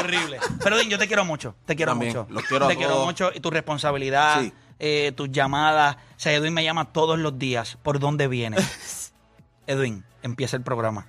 Horrible. 0.00 0.38
Pero 0.62 0.76
Din, 0.78 0.90
yo 0.90 0.98
te 0.98 1.06
quiero 1.06 1.24
mucho. 1.24 1.54
Te 1.64 1.76
quiero 1.76 1.92
También, 1.92 2.12
mucho. 2.16 2.26
los 2.30 2.42
quiero 2.44 2.64
a 2.66 2.68
te 2.68 2.76
quiero 2.76 2.92
todos. 2.94 3.06
mucho. 3.06 3.30
Y 3.34 3.38
tu 3.40 3.50
responsabilidad, 3.50 4.40
Sí. 4.42 4.52
Eh, 4.86 5.12
tus 5.12 5.30
llamadas. 5.30 5.96
O 5.96 6.18
sea, 6.18 6.34
Edwin 6.34 6.52
me 6.52 6.62
llama 6.62 6.92
todos 6.92 7.18
los 7.18 7.38
días. 7.38 7.78
¿Por 7.82 7.98
dónde 7.98 8.28
viene? 8.28 8.58
Edwin, 9.66 10.04
empieza 10.22 10.58
el 10.58 10.62
programa. 10.62 11.06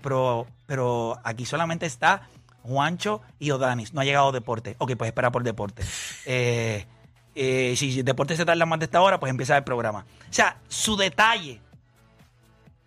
Pero, 0.00 0.46
pero 0.64 1.20
aquí 1.22 1.44
solamente 1.44 1.84
está 1.84 2.30
Juancho 2.62 3.20
y 3.38 3.50
Odanis. 3.50 3.92
No 3.92 4.00
ha 4.00 4.04
llegado 4.04 4.32
deporte. 4.32 4.76
Ok, 4.78 4.92
pues 4.96 5.08
espera 5.08 5.30
por 5.30 5.42
deporte. 5.42 5.84
Eh, 6.24 6.86
eh, 7.34 7.74
si 7.76 8.00
deporte 8.00 8.34
se 8.34 8.46
tarda 8.46 8.64
más 8.64 8.78
de 8.78 8.86
esta 8.86 9.02
hora, 9.02 9.20
pues 9.20 9.28
empieza 9.28 9.58
el 9.58 9.64
programa. 9.64 10.06
O 10.30 10.32
sea, 10.32 10.56
su 10.68 10.96
detalle. 10.96 11.60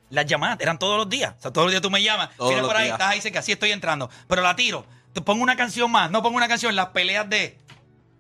Las 0.09 0.25
llamadas 0.25 0.57
eran 0.59 0.79
todos 0.79 0.97
los 0.97 1.07
días. 1.07 1.35
O 1.37 1.41
sea, 1.43 1.53
todos 1.53 1.65
los 1.67 1.71
días 1.71 1.83
tú 1.83 1.91
me 1.91 2.01
llamas. 2.01 2.29
Mira 2.39 2.63
por 2.63 2.75
ahí, 2.75 2.85
días. 2.85 2.95
estás 2.95 3.11
ahí, 3.11 3.21
sé 3.21 3.31
que 3.31 3.37
así 3.37 3.51
estoy 3.51 3.71
entrando. 3.71 4.09
Pero 4.27 4.41
la 4.41 4.55
tiro. 4.55 4.87
Te 5.13 5.21
pongo 5.21 5.43
una 5.43 5.55
canción 5.55 5.91
más. 5.91 6.09
No 6.09 6.23
pongo 6.23 6.37
una 6.37 6.47
canción. 6.47 6.75
Las 6.75 6.87
peleas 6.87 7.29
de. 7.29 7.59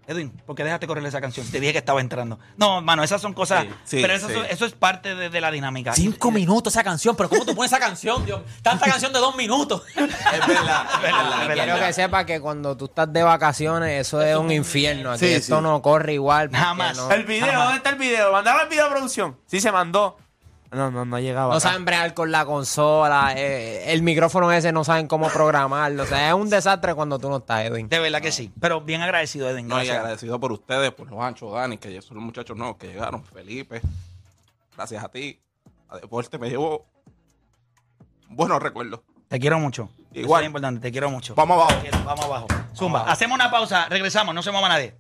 Edwin, 0.07 0.29
¿por 0.45 0.55
qué 0.55 0.63
dejaste 0.63 0.85
correr 0.87 1.05
esa 1.05 1.19
canción? 1.19 1.47
Te 1.47 1.59
dije 1.59 1.71
que 1.71 1.79
estaba 1.79 1.99
entrando. 1.99 2.37
No, 2.57 2.81
mano, 2.81 3.03
esas 3.03 3.21
son 3.21 3.33
cosas. 3.33 3.63
Sí, 3.63 3.69
sí, 3.85 3.97
pero 4.01 4.13
eso, 4.13 4.27
sí. 4.29 4.35
eso 4.49 4.65
es 4.65 4.73
parte 4.73 5.15
de, 5.15 5.29
de 5.29 5.41
la 5.41 5.49
dinámica. 5.51 5.93
Cinco 5.93 6.29
minutos 6.31 6.73
esa 6.73 6.83
canción, 6.83 7.15
pero 7.15 7.27
¿cómo 7.29 7.43
tú 7.45 7.55
pones 7.55 7.71
esa 7.71 7.79
canción? 7.79 8.23
Dios? 8.25 8.41
Tanta 8.61 8.85
canción 8.85 9.11
de 9.13 9.19
dos 9.19 9.35
minutos. 9.35 9.81
Es 9.95 10.47
verdad, 10.47 10.85
es 10.95 11.01
verdad. 11.01 11.41
Es 11.41 11.47
verdad. 11.47 11.63
Quiero 11.65 11.79
que 11.85 11.93
sepa 11.93 12.25
que 12.25 12.39
cuando 12.39 12.75
tú 12.77 12.85
estás 12.85 13.11
de 13.11 13.23
vacaciones, 13.23 14.01
eso 14.07 14.21
es 14.21 14.35
un 14.35 14.51
infierno. 14.51 15.11
Aquí 15.11 15.25
Sí, 15.25 15.33
esto 15.33 15.57
sí. 15.57 15.61
no 15.63 15.81
corre 15.81 16.13
igual. 16.13 16.49
porque 16.49 16.63
Jamás. 16.63 16.97
No, 16.97 17.11
El 17.11 17.23
video. 17.23 17.53
¿dónde 17.59 17.77
está 17.77 17.89
el 17.91 17.95
video? 17.97 18.31
¿Mandaba 18.31 18.63
el 18.63 18.69
video 18.69 18.85
a 18.85 18.89
producción? 18.89 19.37
Sí, 19.47 19.59
se 19.59 19.71
mandó. 19.71 20.17
No, 20.75 20.91
no, 20.91 21.05
no 21.05 21.19
llegaba. 21.19 21.47
no 21.47 21.53
acá. 21.57 21.69
saben 21.69 21.85
bregar 21.85 22.13
con 22.13 22.31
la 22.31 22.45
consola. 22.45 23.33
eh, 23.35 23.91
el 23.93 24.01
micrófono 24.03 24.51
ese 24.51 24.71
no 24.71 24.83
saben 24.83 25.07
cómo 25.07 25.27
programarlo. 25.29 26.03
O 26.03 26.05
sea, 26.05 26.27
es 26.29 26.33
un 26.33 26.49
desastre 26.49 26.93
cuando 26.93 27.17
tú 27.19 27.29
no 27.29 27.37
estás, 27.37 27.65
Edwin. 27.65 27.87
De 27.89 27.99
verdad 27.99 28.21
que 28.21 28.31
sí. 28.31 28.51
Pero 28.59 28.81
bien 28.81 29.01
agradecido, 29.01 29.49
Edwin. 29.49 29.67
No, 29.67 29.75
y 29.75 29.77
Gracias. 29.85 29.97
agradecido 29.97 30.39
por 30.39 30.51
ustedes, 30.51 30.91
por 30.91 31.09
los 31.09 31.19
anchos, 31.19 31.53
Dani, 31.53 31.77
que 31.77 32.01
son 32.01 32.17
los 32.17 32.23
muchachos 32.25 32.55
nuevos 32.57 32.77
que 32.77 32.87
llegaron, 32.87 33.23
Felipe. 33.23 33.81
Gracias 34.75 35.03
a 35.03 35.09
ti. 35.09 35.39
A 35.89 35.97
Deporte 35.97 36.37
me 36.37 36.49
llevo 36.49 36.85
buenos 38.29 38.61
recuerdos. 38.61 38.99
Te 39.27 39.39
quiero 39.39 39.59
mucho. 39.59 39.89
Igual. 40.13 40.41
Eso 40.41 40.45
es 40.45 40.47
importante. 40.47 40.81
Te 40.81 40.91
quiero 40.91 41.09
mucho. 41.09 41.35
Vamos 41.35 41.55
abajo. 41.61 41.81
Quiero. 41.81 42.03
Vamos 42.03 42.25
abajo. 42.25 42.47
Zumba. 42.75 43.09
Hacemos 43.11 43.35
una 43.35 43.49
pausa. 43.51 43.87
Regresamos. 43.89 44.33
No 44.35 44.41
se 44.43 44.51
mueva 44.51 44.69
nadie. 44.69 44.95